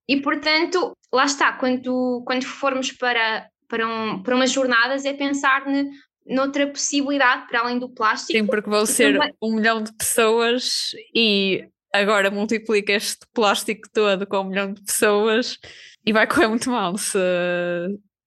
[0.07, 5.65] E portanto, lá está, quando, quando formos para, para, um, para umas jornadas, é pensar
[5.65, 5.89] ne,
[6.25, 8.37] noutra possibilidade para além do plástico.
[8.37, 9.33] Sim, porque vão ser também...
[9.41, 15.57] um milhão de pessoas e agora multiplica este plástico todo com um milhão de pessoas
[16.05, 17.17] e vai correr muito mal se,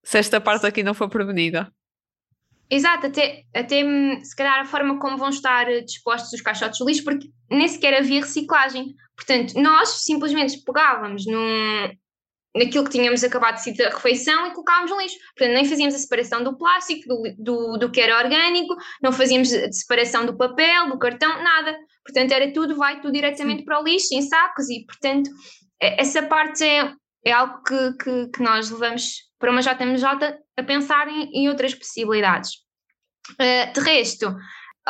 [0.05, 1.73] se esta parte aqui não for prevenida.
[2.71, 3.83] Exato, até, até
[4.23, 7.95] se calhar a forma como vão estar dispostos os caixotes de lixo, porque nem sequer
[7.95, 8.95] havia reciclagem.
[9.17, 11.88] Portanto, nós simplesmente pegávamos num,
[12.55, 15.17] naquilo que tínhamos acabado de decidir a refeição e colocávamos no lixo.
[15.37, 19.53] Portanto, nem fazíamos a separação do plástico, do, do, do que era orgânico, não fazíamos
[19.53, 21.75] a separação do papel, do cartão, nada.
[22.05, 25.31] Portanto, era tudo, vai tudo diretamente para o lixo, em sacos, e portanto,
[25.81, 26.93] é, essa parte é,
[27.29, 30.05] é algo que, que, que nós levamos para uma JMJ
[30.57, 32.53] a pensar em, em outras possibilidades.
[33.33, 34.35] Uh, de resto,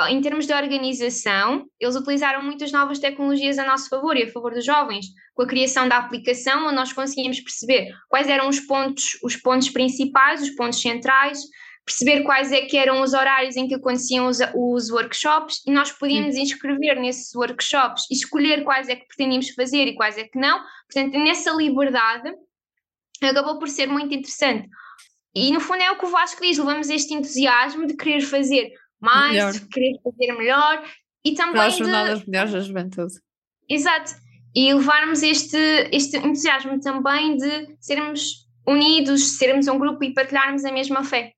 [0.09, 4.55] em termos de organização, eles utilizaram muitas novas tecnologias a nosso favor e a favor
[4.55, 9.19] dos jovens, com a criação da aplicação, onde nós conseguimos perceber quais eram os pontos,
[9.23, 11.41] os pontos principais, os pontos centrais,
[11.89, 15.91] perceber quais é que eram os horários em que aconteciam os, os workshops e nós
[15.91, 16.43] podíamos Sim.
[16.43, 20.61] inscrever nesses workshops e escolher quais é que pretendíamos fazer e quais é que não.
[20.93, 22.31] Portanto, nessa liberdade,
[23.23, 24.69] acabou por ser muito interessante.
[25.35, 28.71] E no fundo é o que o Vasco diz, levamos este entusiasmo de querer fazer
[29.01, 29.53] mais, melhor.
[29.53, 30.85] de querer fazer melhor
[31.25, 31.55] e também.
[31.55, 32.31] Para as jornadas de...
[32.31, 33.15] melhores da juventude.
[33.69, 34.13] Exato.
[34.55, 35.57] E levarmos este,
[35.91, 41.33] este entusiasmo também de sermos unidos, sermos um grupo e partilharmos a mesma fé.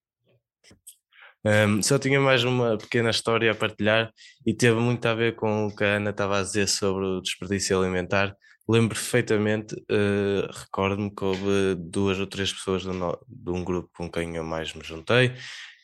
[1.45, 4.13] Um, só tinha mais uma pequena história a partilhar
[4.47, 7.21] e teve muito a ver com o que a Ana estava a dizer sobre o
[7.21, 8.37] desperdício alimentar.
[8.69, 13.91] Lembro perfeitamente, uh, recordo-me que houve duas ou três pessoas de, no, de um grupo
[13.97, 15.35] com quem eu mais me juntei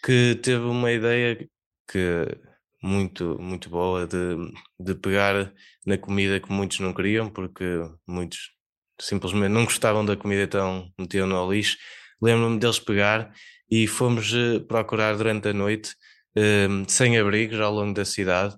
[0.07, 1.37] que teve uma ideia
[1.91, 2.27] que
[2.81, 4.37] muito, muito boa de,
[4.79, 5.53] de pegar
[5.85, 7.65] na comida que muitos não queriam, porque
[8.07, 8.53] muitos
[9.01, 11.77] simplesmente não gostavam da comida, então metiam no lixo.
[12.23, 13.33] Lembro-me deles pegar
[13.71, 15.95] e fomos uh, procurar durante a noite
[16.37, 18.55] uh, sem abrigos ao longo da cidade.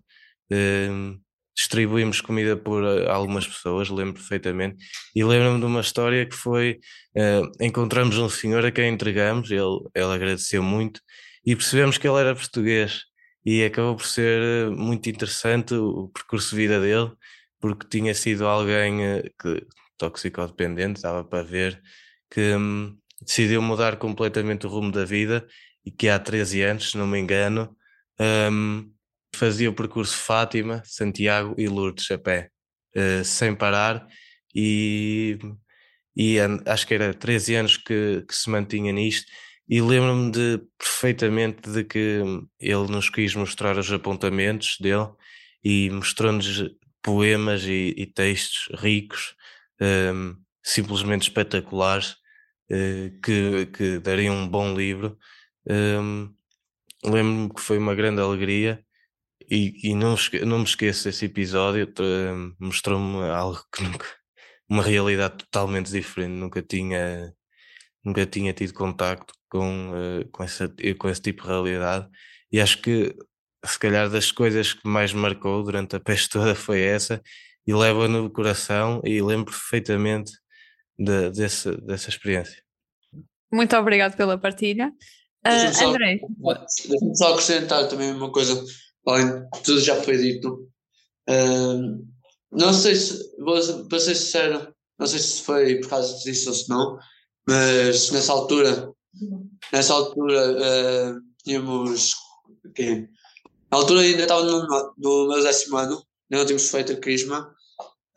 [0.53, 1.19] Uh,
[1.59, 4.77] distribuímos comida por eh, algumas pessoas, lembro perfeitamente,
[5.13, 6.79] e lembro-me de uma história que foi,
[7.61, 11.01] encontramos um senhor a quem entregamos, ele, ele agradeceu muito,
[11.45, 13.03] e percebemos que ele era português,
[13.45, 17.11] e acabou por ser eh, muito interessante o percurso de vida dele,
[17.61, 19.67] porque tinha sido alguém que,
[19.97, 21.81] toxicodependente, estava para ver,
[22.31, 25.47] que hum, decidiu mudar completamente o rumo da vida,
[25.85, 27.77] e que há 13 anos, se não me engano,
[28.51, 28.93] um,
[29.35, 32.51] fazia o percurso Fátima, Santiago e Lourdes a pé,
[32.97, 34.07] uh, sem parar,
[34.55, 35.39] e,
[36.17, 39.31] e acho que era 13 anos que, que se mantinha nisto.
[39.69, 42.23] E lembro-me de, perfeitamente de que
[42.59, 45.11] ele nos quis mostrar os apontamentos dele
[45.63, 46.65] e mostrou-nos
[47.03, 49.35] poemas e, e, textos ricos,
[49.81, 52.17] um, simplesmente espetaculares,
[52.71, 55.19] uh, que, que dariam um bom livro.
[55.69, 56.35] Um,
[57.05, 58.85] lembro-me que foi uma grande alegria
[59.51, 60.15] e, e não,
[60.47, 61.93] não me esqueço desse episódio,
[62.59, 64.07] mostrou-me algo que nunca,
[64.69, 67.33] uma realidade totalmente diferente, nunca tinha,
[68.05, 72.09] nunca tinha tido contacto com, uh, com, essa, com esse tipo de realidade
[72.53, 73.15] e acho que
[73.65, 77.23] se calhar das coisas que mais marcou durante a peste toda foi essa
[77.67, 80.33] e leva no coração e lembro perfeitamente
[80.99, 82.63] de, desse, dessa experiência.
[83.53, 84.93] Muito obrigado pela partilha.
[85.47, 86.21] Uh, André.
[86.89, 88.63] Deixa-me só acrescentar também uma coisa
[89.07, 90.69] além de tudo já foi dito.
[91.29, 92.07] Uh,
[92.51, 93.59] não sei se, vou,
[93.89, 96.99] para ser sincero, não sei se foi por causa disso ou se não,
[97.47, 98.93] mas nessa altura,
[99.73, 102.15] nessa altura uh, tínhamos.
[102.71, 103.09] Okay,
[103.71, 107.55] na altura ainda estava no, no meu décimo ano, ainda não tínhamos feito a Crisma,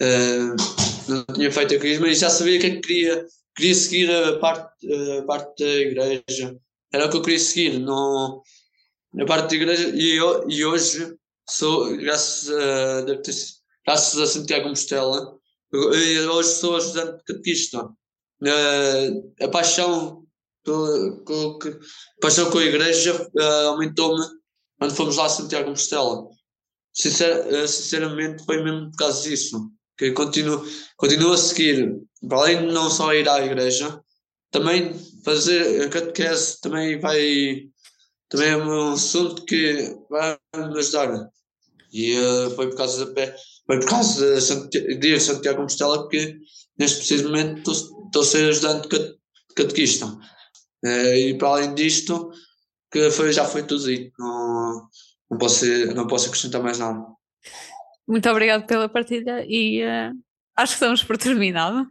[0.02, 0.81] uh,
[1.14, 4.94] não tinha feito a Crisma e já sabia é que queria, queria seguir a parte,
[5.20, 6.58] a parte da igreja,
[6.94, 8.42] era o que eu queria seguir, não,
[9.20, 11.16] a parte da igreja, e, eu, e hoje
[11.50, 13.06] sou, graças a,
[13.86, 15.38] graças a Santiago Compostela,
[15.74, 17.90] hoje sou ajudante catequista.
[18.44, 20.26] A, a paixão,
[20.66, 24.26] com, com, a paixão com a igreja uh, aumentou-me
[24.80, 26.28] quando fomos lá a Santiago Compostela.
[26.94, 29.72] Sincer, uh, sinceramente, foi mesmo por causa disso.
[30.02, 30.66] Que continuo,
[30.98, 31.96] continuo a seguir,
[32.28, 34.02] para além de não só ir à igreja,
[34.50, 37.70] também fazer a catequese também vai
[38.28, 41.30] também é um assunto que vai me ajudar.
[41.94, 43.34] E uh, foi por causa da
[43.68, 46.36] foi por causa de Santiago, Santiago Compostela que
[46.80, 48.88] neste preciso momento estou a ser ajudante
[49.56, 50.08] catequista.
[50.84, 52.32] Uh, e para além disto,
[52.92, 54.88] que foi, já foi tudo dito, não,
[55.30, 57.06] não, posso, não posso acrescentar mais nada.
[58.08, 60.12] Muito obrigado pela partilha e uh,
[60.56, 61.88] acho que estamos por terminado.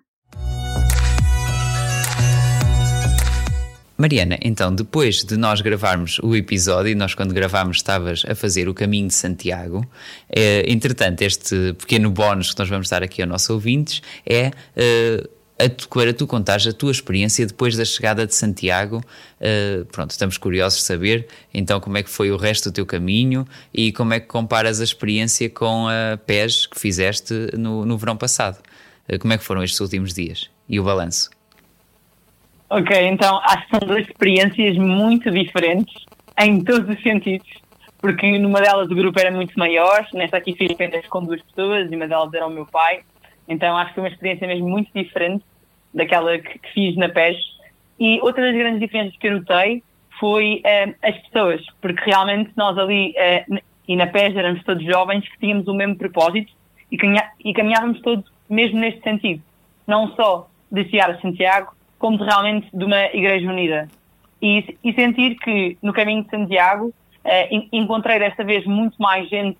[4.01, 8.73] Mariana, então, depois de nós gravarmos o episódio, nós quando gravámos estavas a fazer o
[8.73, 9.87] caminho de Santiago,
[10.35, 15.29] eh, entretanto, este pequeno bónus que nós vamos dar aqui aos nossos ouvintes é eh,
[15.69, 19.03] tu, para tu contares a tua experiência depois da chegada de Santiago.
[19.41, 22.87] Uh, pronto, estamos curiosos de saber então como é que foi o resto do teu
[22.87, 27.99] caminho e como é que comparas a experiência com a PES que fizeste no, no
[27.99, 28.59] verão passado.
[29.09, 31.31] Uh, como é que foram estes últimos dias e o balanço?
[32.71, 36.05] Ok, então acho que são duas experiências muito diferentes
[36.39, 37.49] em todos os sentidos,
[37.99, 41.91] porque numa delas o grupo era muito maior, nesta aqui fiz apenas com duas pessoas
[41.91, 43.01] e uma delas era o meu pai,
[43.51, 45.45] então acho que foi uma experiência mesmo muito diferente
[45.93, 47.37] daquela que, que fiz na PES.
[47.99, 49.83] E outra das grandes diferenças que eu notei
[50.21, 53.45] foi eh, as pessoas, porque realmente nós ali eh,
[53.89, 56.53] e na PES éramos todos jovens que tínhamos o mesmo propósito
[56.93, 59.43] e, caminha, e caminhávamos todos mesmo neste sentido,
[59.85, 63.89] não só de chegar a Santiago, como de, realmente de uma Igreja Unida.
[64.41, 69.59] E, e sentir que no caminho de Santiago eh, encontrei desta vez muito mais gente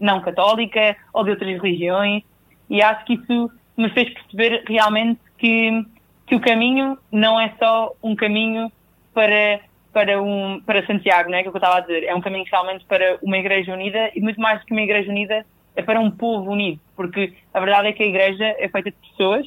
[0.00, 2.22] não católica ou de outras religiões,
[2.68, 5.84] e acho que isso me fez perceber realmente que,
[6.26, 8.70] que o caminho não é só um caminho
[9.14, 9.60] para,
[9.92, 11.42] para, um, para Santiago, não é?
[11.42, 14.10] que, é que eu estava a dizer, é um caminho realmente para uma Igreja Unida
[14.14, 17.60] e muito mais do que uma Igreja Unida é para um povo unido, porque a
[17.60, 19.46] verdade é que a Igreja é feita de pessoas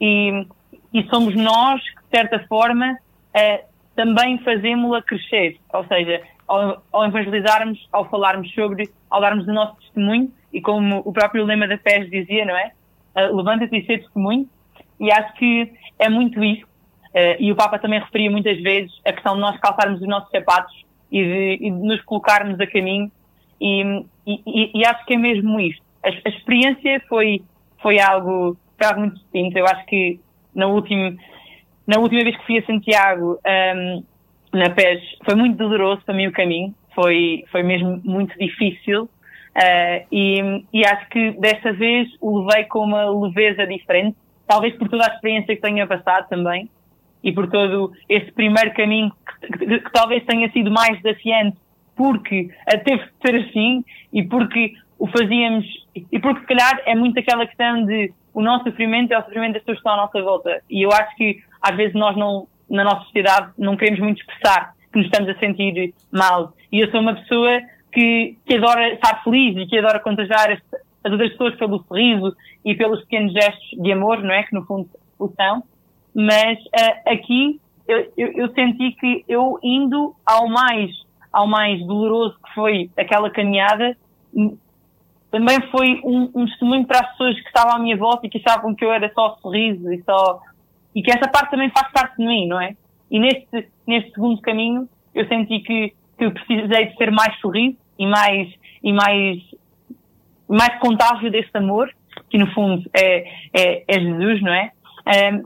[0.00, 0.46] e
[0.96, 2.96] e somos nós que, de certa forma,
[3.34, 3.64] eh,
[3.94, 5.58] também fazemos-la crescer.
[5.74, 11.02] Ou seja, ao, ao, evangelizarmos, ao falarmos sobre, ao darmos o nosso testemunho, e como
[11.04, 12.72] o próprio lema da PES dizia, não é?
[13.14, 14.48] Uh, Levanta-te e ser testemunho.
[14.98, 16.64] E acho que é muito isso.
[17.08, 20.30] Uh, e o Papa também referia muitas vezes a questão de nós calçarmos os nossos
[20.30, 20.74] sapatos
[21.12, 23.12] e de, e de nos colocarmos a caminho.
[23.60, 23.82] E,
[24.26, 25.82] e, e, acho que é mesmo isto.
[26.02, 27.42] A, a experiência foi,
[27.82, 29.58] foi, algo, foi algo muito distinto.
[29.58, 30.18] Eu acho que
[30.54, 31.14] na última,
[31.86, 33.38] na última vez que fui a Santiago,
[33.76, 34.02] um,
[34.54, 39.06] na PES, foi muito doloroso para mim o caminho, foi, foi mesmo muito difícil.
[39.56, 44.14] Uh, e, e acho que desta vez o levei com uma leveza diferente,
[44.46, 46.68] talvez por toda a experiência que tenha passado também
[47.24, 51.56] e por todo esse primeiro caminho que, que, que talvez tenha sido mais desafiante
[51.96, 52.50] porque
[52.84, 55.64] teve que ser assim e porque o fazíamos
[55.94, 59.54] e porque se calhar é muito aquela questão de o nosso sofrimento é o sofrimento
[59.54, 60.62] das pessoas que estão à nossa volta.
[60.68, 64.74] E eu acho que às vezes nós não, na nossa sociedade, não queremos muito expressar
[64.92, 66.52] que nos estamos a sentir mal.
[66.70, 67.58] E eu sou uma pessoa
[67.96, 70.60] que, que adora estar feliz e que adora contagiar as,
[71.02, 74.42] as outras pessoas pelo sorriso e pelos pequenos gestos de amor, não é?
[74.42, 74.86] Que no fundo
[75.18, 75.64] o são.
[76.14, 80.90] Mas uh, aqui eu, eu, eu senti que eu indo ao mais,
[81.32, 83.96] ao mais doloroso que foi aquela caminhada,
[85.30, 88.42] também foi um, um, testemunho para as pessoas que estavam à minha volta e que
[88.44, 90.40] achavam que eu era só sorriso e só.
[90.94, 92.76] e que essa parte também faz parte de mim, não é?
[93.10, 97.85] E neste, neste segundo caminho eu senti que, que eu precisei de ser mais sorriso
[97.98, 99.38] e mais, e mais,
[100.48, 101.90] mais contágio desse amor,
[102.30, 104.72] que no fundo é, é, é Jesus, não é?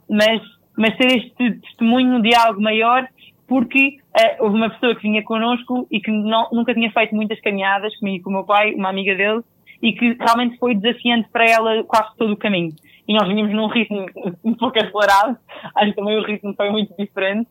[0.09, 0.41] mas,
[0.77, 3.07] mas ser este testemunho de algo maior
[3.51, 7.41] porque uh, houve uma pessoa que vinha connosco e que não, nunca tinha feito muitas
[7.41, 9.41] caminhadas comigo com o meu pai, uma amiga dele,
[9.83, 12.73] e que realmente foi desafiante para ela quase todo o caminho.
[13.09, 14.07] E nós vinhamos num ritmo
[14.45, 15.37] um pouco acelerado,
[15.75, 17.49] acho que também o ritmo foi muito diferente,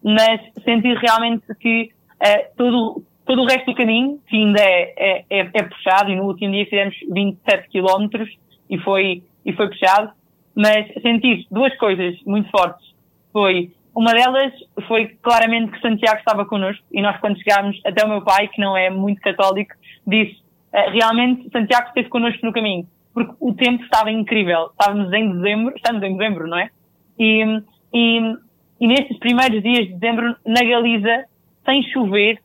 [0.00, 1.90] mas senti realmente que
[2.24, 6.16] uh, todo, todo o resto do caminho, que ainda é, é, é, é, puxado, e
[6.16, 8.24] no último dia fizemos 27 km
[8.68, 10.12] e foi, e foi puxado,
[10.54, 12.92] mas senti duas coisas muito fortes.
[13.32, 14.52] Foi, uma delas
[14.86, 18.60] foi claramente que Santiago estava connosco, e nós quando chegámos, até o meu pai, que
[18.60, 19.74] não é muito católico,
[20.06, 20.42] disse
[20.72, 24.70] eh, realmente Santiago esteve connosco no caminho, porque o tempo estava incrível.
[24.72, 26.70] Estávamos em dezembro, estamos em dezembro, não é?
[27.18, 27.62] E,
[27.94, 28.20] E,
[28.80, 31.24] e nestes primeiros dias de dezembro, na Galiza,
[31.64, 32.40] sem chover,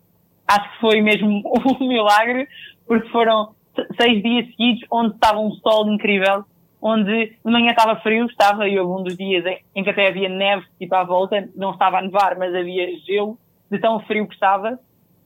[0.48, 1.42] acho que foi mesmo
[1.80, 2.48] um milagre,
[2.88, 3.56] porque foram
[4.00, 6.46] seis dias seguidos onde estava um sol incrível,
[6.82, 9.44] onde de manhã estava frio, estava, e houve um dos dias
[9.76, 13.38] em que até havia neve tipo à volta, não estava a nevar, mas havia gelo,
[13.70, 14.80] de tão frio que estava,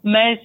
[0.04, 0.40] mas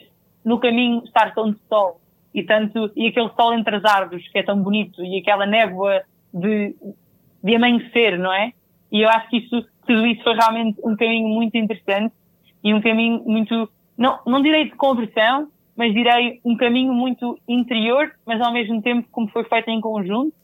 [0.45, 2.01] no caminho estar tão de sol,
[2.35, 6.03] e tanto, e aquele sol entre as árvores que é tão bonito, e aquela névoa
[6.33, 6.77] de,
[7.43, 8.53] de amanhecer, não é?
[8.93, 12.15] E eu acho que isso, tudo isso foi realmente um caminho muito interessante
[12.63, 18.13] e um caminho muito, não, não direi de conversão, mas direi um caminho muito interior,
[18.25, 20.35] mas ao mesmo tempo, como foi feito em conjunto,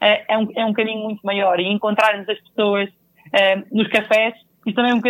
[0.00, 1.60] é, é, um, é um caminho muito maior.
[1.60, 2.88] E encontrarmos as pessoas
[3.32, 4.34] é, nos cafés,
[4.66, 5.00] isso também um,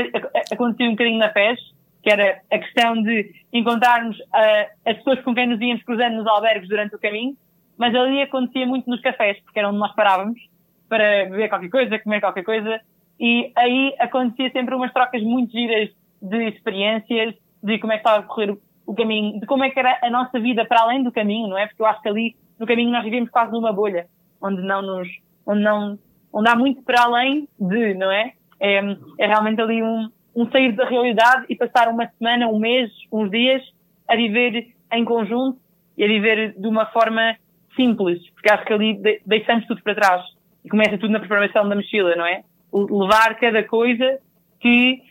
[0.53, 1.59] aconteceu um bocadinho na PES,
[2.03, 6.26] que era a questão de encontrarmos uh, as pessoas com quem nos íamos cruzando nos
[6.26, 7.36] albergues durante o caminho,
[7.76, 10.40] mas ali acontecia muito nos cafés, porque era onde nós parávamos
[10.88, 12.80] para beber qualquer coisa, comer qualquer coisa,
[13.20, 15.90] e aí acontecia sempre umas trocas muito giras
[16.22, 18.56] de experiências, de como é que estava a correr
[18.86, 21.59] o caminho, de como é que era a nossa vida para além do caminho, não
[21.59, 21.66] é?
[21.66, 24.06] Porque eu acho que ali no caminho nós vivemos quase numa bolha,
[24.40, 25.09] onde não nos,
[25.46, 25.98] onde não,
[26.32, 28.32] onde há muito para além de, não é?
[28.61, 28.80] É,
[29.18, 33.30] é realmente ali um, um sair da realidade e passar uma semana, um mês, uns
[33.30, 33.62] dias
[34.09, 35.59] a viver em conjunto
[35.96, 37.36] e a viver de uma forma
[37.76, 40.22] simples, porque acho que ali deixamos tudo para trás
[40.64, 42.42] e começa tudo na preparação da mochila, não é?
[42.72, 44.18] Levar cada coisa
[44.61, 45.02] que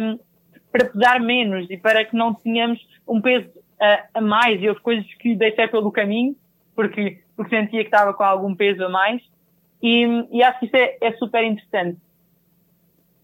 [0.00, 0.18] um,
[0.70, 3.48] para pesar menos e para que não tenhamos um peso
[3.80, 6.36] a, a mais e as coisas que deixei pelo caminho,
[6.74, 9.22] porque, porque sentia que estava com algum peso a mais
[9.82, 11.98] e, e acho que isso é, é super interessante.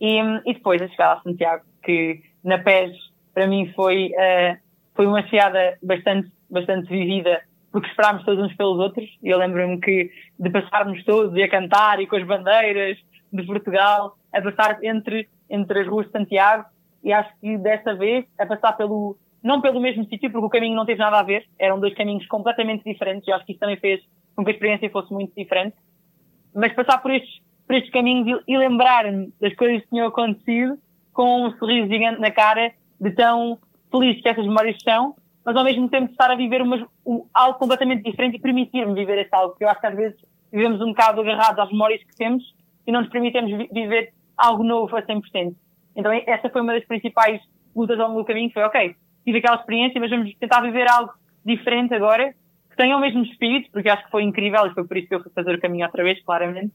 [0.01, 2.93] E, e depois a chegada a Santiago, que na PES
[3.33, 4.57] para mim foi, uh,
[4.95, 7.43] foi uma chegada bastante, bastante vivida
[7.75, 9.05] porque esperámos todos uns pelos outros.
[9.21, 12.97] E eu lembro-me que de passarmos todos e a cantar e com as bandeiras
[13.33, 16.67] de Portugal, a passar entre, entre as ruas de Santiago.
[17.05, 20.75] E acho que dessa vez, a passar pelo, não pelo mesmo sítio, porque o caminho
[20.75, 23.29] não teve nada a ver, eram dois caminhos completamente diferentes.
[23.29, 24.01] E acho que isso também fez
[24.35, 25.77] com que a experiência fosse muito diferente.
[26.55, 30.79] Mas passar por estes, por estes caminhos e, e lembrar-me das coisas que tinham acontecido
[31.13, 33.59] com um sorriso gigante na cara de tão
[33.91, 37.59] feliz que essas memórias são mas ao mesmo tempo estar a viver uma, um, algo
[37.59, 40.19] completamente diferente e permitir-me viver esse algo, porque eu acho que às vezes
[40.51, 42.43] vivemos um bocado agarrados às memórias que temos
[42.87, 45.55] e não nos permitimos vi viver algo novo a 100%.
[45.97, 47.41] Então essa foi uma das principais
[47.75, 51.13] lutas ao longo do caminho, foi ok, tive aquela experiência, mas vamos tentar viver algo
[51.45, 52.35] diferente agora,
[52.71, 55.15] que tenha o mesmo espírito, porque acho que foi incrível e foi por isso que
[55.15, 56.73] eu fui fazer o caminho outra vez, claramente,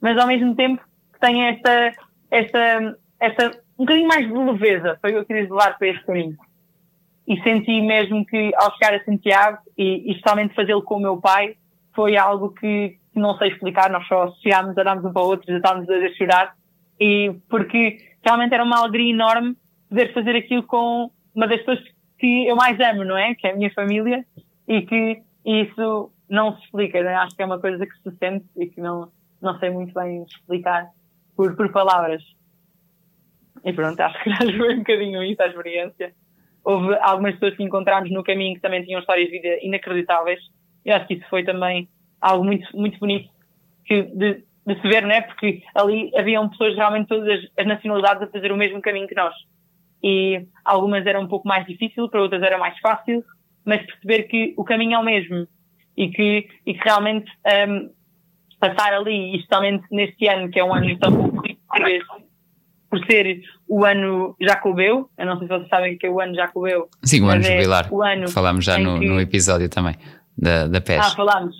[0.00, 0.82] mas ao mesmo tempo
[1.12, 1.92] que tenha esta,
[2.30, 6.04] esta, esta um bocadinho mais de leveza, foi o que eu quis levar para este
[6.04, 6.36] caminho.
[7.26, 11.16] E senti mesmo que ao chegar a Santiago e, e especialmente fazê-lo com o meu
[11.20, 11.56] pai
[11.94, 15.52] foi algo que, que não sei explicar, nós só chegámos, olhámos um para o outro
[15.52, 16.54] e estávamos a chorar
[17.00, 19.56] e porque realmente era uma alegria enorme
[19.88, 21.80] poder fazer aquilo com uma das pessoas
[22.18, 23.34] que eu mais amo, não é?
[23.34, 24.24] Que é a minha família
[24.68, 27.14] e que isso não se explica, né?
[27.16, 29.10] acho que é uma coisa que se sente e que não,
[29.40, 30.88] não sei muito bem explicar
[31.36, 32.22] por, por palavras.
[33.64, 36.14] E pronto, acho que já foi um bocadinho isso a experiência
[36.64, 40.40] houve algumas pessoas que encontramos no caminho que também tinham histórias de vida inacreditáveis.
[40.84, 41.88] E acho que isso foi também
[42.20, 43.28] algo muito, muito bonito
[43.84, 45.22] que, de, de se ver, né?
[45.22, 49.34] Porque ali haviam pessoas realmente todas as, nacionalidades a fazer o mesmo caminho que nós.
[50.02, 53.24] E algumas eram um pouco mais difícil, para outras era mais fácil,
[53.64, 55.46] mas perceber que o caminho é o mesmo
[55.96, 57.30] e que, e que realmente
[57.68, 57.90] um,
[58.58, 61.32] passar ali, especialmente neste ano, que é um ano tão
[62.92, 66.34] por ser o ano Jacobeu, eu não sei se vocês sabem que é o ano
[66.34, 66.90] Jacobeu.
[67.02, 67.88] Sim, o ano é jubilar.
[67.90, 69.06] O ano Falámos já no, que...
[69.06, 69.94] no, episódio também
[70.36, 70.98] da, da PES.
[70.98, 71.56] Ah, falámos.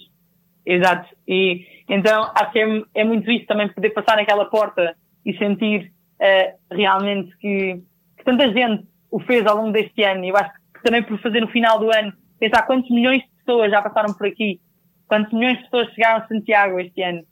[0.66, 1.08] Exato.
[1.26, 1.64] E
[1.94, 6.74] então acho que é, é, muito isso também poder passar naquela porta e sentir uh,
[6.74, 7.82] realmente que,
[8.16, 10.24] que, tanta gente o fez ao longo deste ano.
[10.24, 13.28] E eu acho que também por fazer no final do ano, pensar quantos milhões de
[13.44, 14.58] pessoas já passaram por aqui,
[15.06, 17.22] quantos milhões de pessoas chegaram a Santiago este ano.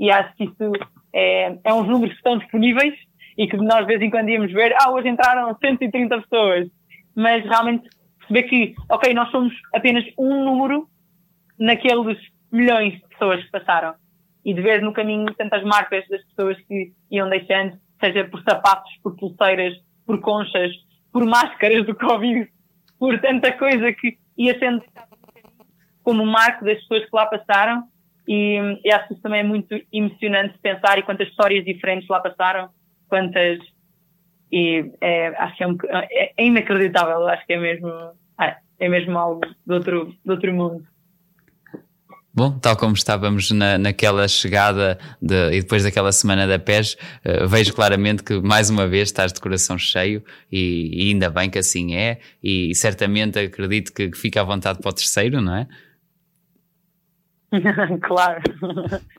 [0.00, 0.72] E acho que isso
[1.12, 2.94] é, é uns números que estão disponíveis
[3.36, 6.68] e que nós de vez em quando íamos ver, ah, hoje entraram 130 pessoas,
[7.14, 7.88] mas realmente
[8.18, 10.88] perceber que, ok, nós somos apenas um número
[11.56, 12.18] naqueles
[12.50, 13.94] milhões de pessoas que passaram
[14.48, 18.90] e de ver no caminho tantas marcas das pessoas que iam deixando, seja por sapatos,
[19.02, 19.74] por pulseiras,
[20.06, 20.72] por conchas,
[21.12, 22.48] por máscaras do Covid,
[22.98, 24.82] por tanta coisa que ia sendo
[26.02, 27.84] como marco das pessoas que lá passaram
[28.26, 32.18] e, e acho que isso também é muito emocionante pensar e quantas histórias diferentes lá
[32.18, 32.70] passaram
[33.06, 33.58] quantas.
[34.50, 37.90] E é, acho que é, um, é, é, inacreditável, acho que é mesmo,
[38.40, 40.86] é, é mesmo algo do outro, do outro mundo.
[42.38, 47.48] Bom, tal como estávamos na, naquela chegada de, e depois daquela semana da PES, uh,
[47.48, 50.22] vejo claramente que mais uma vez estás de coração cheio
[50.52, 54.78] e, e ainda bem que assim é, e certamente acredito que, que fica à vontade
[54.78, 55.66] para o terceiro, não é?
[58.06, 58.40] claro.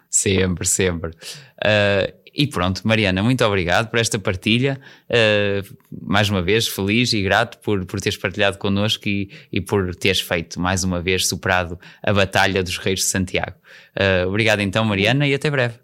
[0.09, 1.11] Sempre, sempre.
[1.11, 4.79] Uh, e pronto, Mariana, muito obrigado por esta partilha.
[5.09, 9.93] Uh, mais uma vez, feliz e grato por, por teres partilhado connosco e, e por
[9.93, 13.57] teres feito, mais uma vez, superado a Batalha dos Reis de Santiago.
[13.93, 15.79] Uh, obrigado então, Mariana, e até breve.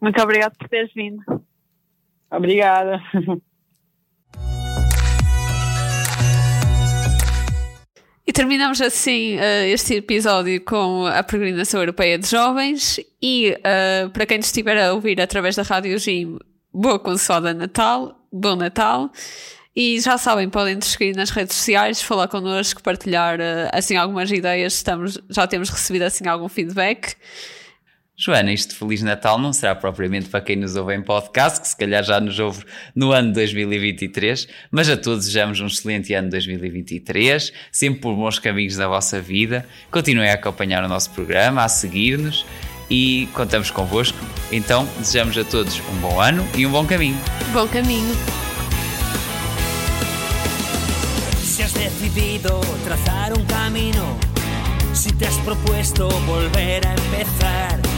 [0.00, 1.22] Muito obrigado por teres vindo.
[2.30, 2.98] Obrigada.
[8.28, 13.00] E terminamos assim uh, este episódio com a Peregrinação Europeia de Jovens.
[13.22, 16.38] E uh, para quem estiver a ouvir através da Rádio Gym,
[16.70, 19.10] boa consoada Natal, bom Natal.
[19.74, 24.30] E já sabem, podem nos seguir nas redes sociais, falar connosco, partilhar uh, assim algumas
[24.30, 27.14] ideias, estamos, já temos recebido assim algum feedback.
[28.20, 31.76] Joana, este Feliz Natal não será propriamente para quem nos ouve em podcast, que se
[31.76, 37.52] calhar já nos ouve no ano 2023, mas a todos desejamos um excelente ano 2023,
[37.70, 39.64] sempre por bons caminhos da vossa vida.
[39.88, 42.44] Continuem a acompanhar o nosso programa, a seguir-nos
[42.90, 44.18] e contamos convosco.
[44.50, 47.16] Então, desejamos a todos um bom ano e um bom caminho.
[47.52, 48.16] Bom caminho.
[51.40, 54.18] Si has decidido trazar un camino,
[54.92, 57.97] si te has propuesto volver a empezar,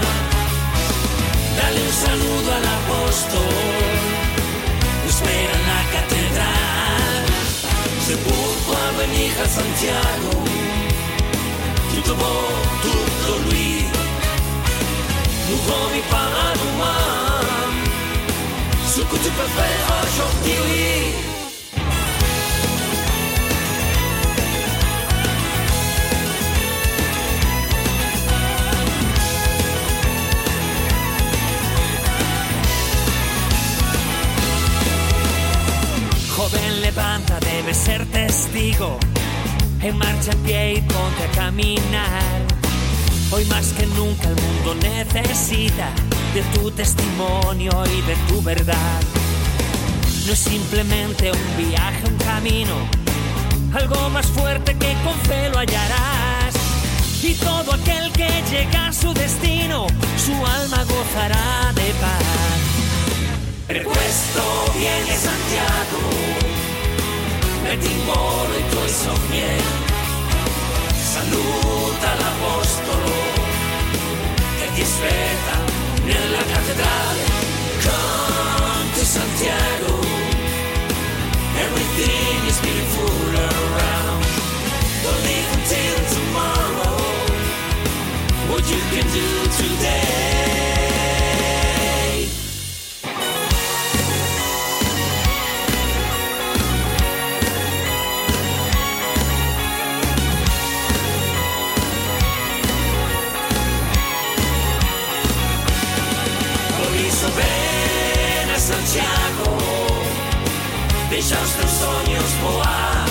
[1.61, 3.53] Dale un saludo al apóstol,
[5.07, 7.23] espera en la catedral.
[8.07, 10.31] Sepulcro a venir a Santiago,
[11.93, 12.47] tutto beau,
[12.81, 13.85] tutto lui.
[15.47, 17.41] Nous remis par un humain,
[18.93, 19.91] ce que tu peux faire
[37.61, 38.97] debes ser testigo.
[39.81, 42.41] En marcha pie y ponte a caminar.
[43.31, 45.89] Hoy más que nunca el mundo necesita
[46.33, 49.01] de tu testimonio y de tu verdad.
[50.25, 52.75] No es simplemente un viaje, un camino,
[53.73, 56.53] algo más fuerte que con fe lo hallarás.
[57.23, 59.87] Y todo aquel que llega a su destino,
[60.17, 62.61] su alma gozará de paz.
[63.67, 64.43] Prepuesto
[64.77, 65.99] viene Santiago,
[67.61, 69.61] metti in volo i tuoi sogni,
[70.93, 73.13] saluta l'Apostolo
[74.57, 75.55] che ti aspetta
[76.03, 77.19] nella cattedrale.
[77.83, 79.99] Come to Santiago,
[81.57, 84.25] everything is beautiful around.
[85.03, 86.97] Don't live until tomorrow,
[88.49, 90.30] what you can do today.
[111.31, 113.05] Deixa os teus sonhos voar.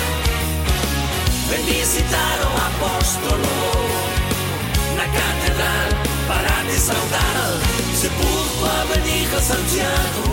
[1.49, 3.55] Ven visitar o apóstolo
[4.97, 5.91] na catedral
[6.29, 7.61] para te saudar.
[7.95, 10.25] Sepulcro a venir a Santiago,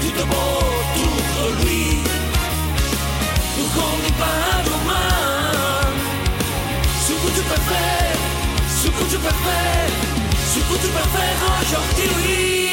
[0.00, 0.62] tutto beau,
[0.94, 2.02] tutto lui.
[3.54, 5.92] Tu comi par humain,
[7.06, 8.18] ce que tu peux faire,
[8.82, 9.90] ce que tu peux faire,
[10.52, 12.68] ce que tu peux faire aujourd'hui.